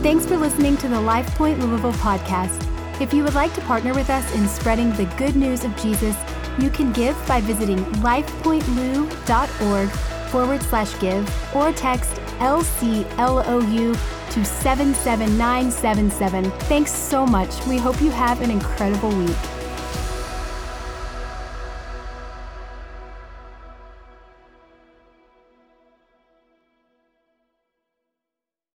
Thanks 0.02 0.26
for 0.26 0.36
listening 0.36 0.76
to 0.78 0.88
the 0.88 0.96
LifePoint 0.96 1.60
Louisville 1.60 1.92
podcast. 1.94 2.68
If 3.00 3.12
you 3.12 3.24
would 3.24 3.34
like 3.34 3.52
to 3.54 3.60
partner 3.62 3.94
with 3.94 4.10
us 4.10 4.32
in 4.34 4.46
spreading 4.46 4.92
the 4.92 5.06
good 5.16 5.34
news 5.36 5.64
of 5.64 5.74
Jesus, 5.76 6.16
you 6.58 6.70
can 6.70 6.92
give 6.92 7.16
by 7.26 7.40
visiting 7.40 7.78
lifepointlou.org 8.02 9.88
forward 10.30 10.62
slash 10.62 10.98
give 11.00 11.28
or 11.54 11.72
text 11.72 12.14
LCLOU 12.38 13.96
to 14.32 14.44
77977. 14.44 16.50
Thanks 16.50 16.92
so 16.92 17.26
much. 17.26 17.66
We 17.66 17.78
hope 17.78 18.00
you 18.00 18.10
have 18.10 18.40
an 18.40 18.50
incredible 18.50 19.10
week. 19.10 19.36